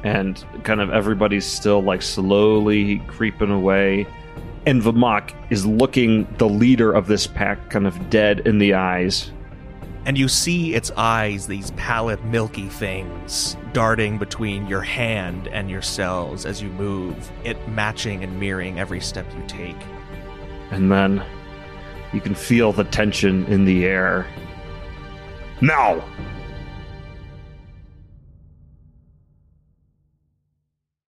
and 0.04 0.44
kind 0.64 0.80
of 0.80 0.90
everybody's 0.92 1.46
still 1.46 1.82
like 1.82 2.02
slowly 2.02 3.00
creeping 3.08 3.52
away. 3.52 4.08
And 4.66 4.82
Vamok 4.82 5.34
is 5.50 5.66
looking 5.66 6.28
the 6.38 6.48
leader 6.48 6.92
of 6.94 7.08
this 7.08 7.28
pack 7.28 7.70
kind 7.70 7.88
of 7.88 8.10
dead 8.10 8.42
in 8.48 8.58
the 8.58 8.74
eyes. 8.74 9.32
And 10.08 10.18
you 10.18 10.30
see 10.30 10.74
its 10.74 10.90
eyes, 10.96 11.48
these 11.48 11.72
pallid, 11.72 12.24
milky 12.24 12.70
things, 12.70 13.58
darting 13.74 14.18
between 14.18 14.66
your 14.66 14.80
hand 14.82 15.50
and 15.50 15.70
your 15.70 15.82
cells 15.82 16.46
as 16.46 16.62
you 16.62 16.70
move, 16.70 17.30
it 17.44 17.68
matching 17.68 18.24
and 18.24 18.40
mirroring 18.40 18.80
every 18.80 19.02
step 19.02 19.26
you 19.36 19.44
take. 19.48 19.76
And 20.72 20.90
then 20.90 21.22
you 22.14 22.22
can 22.22 22.36
feel 22.36 22.72
the 22.72 22.86
tension 22.86 23.46
in 23.48 23.66
the 23.66 23.84
air. 23.84 24.26
Now! 25.60 26.02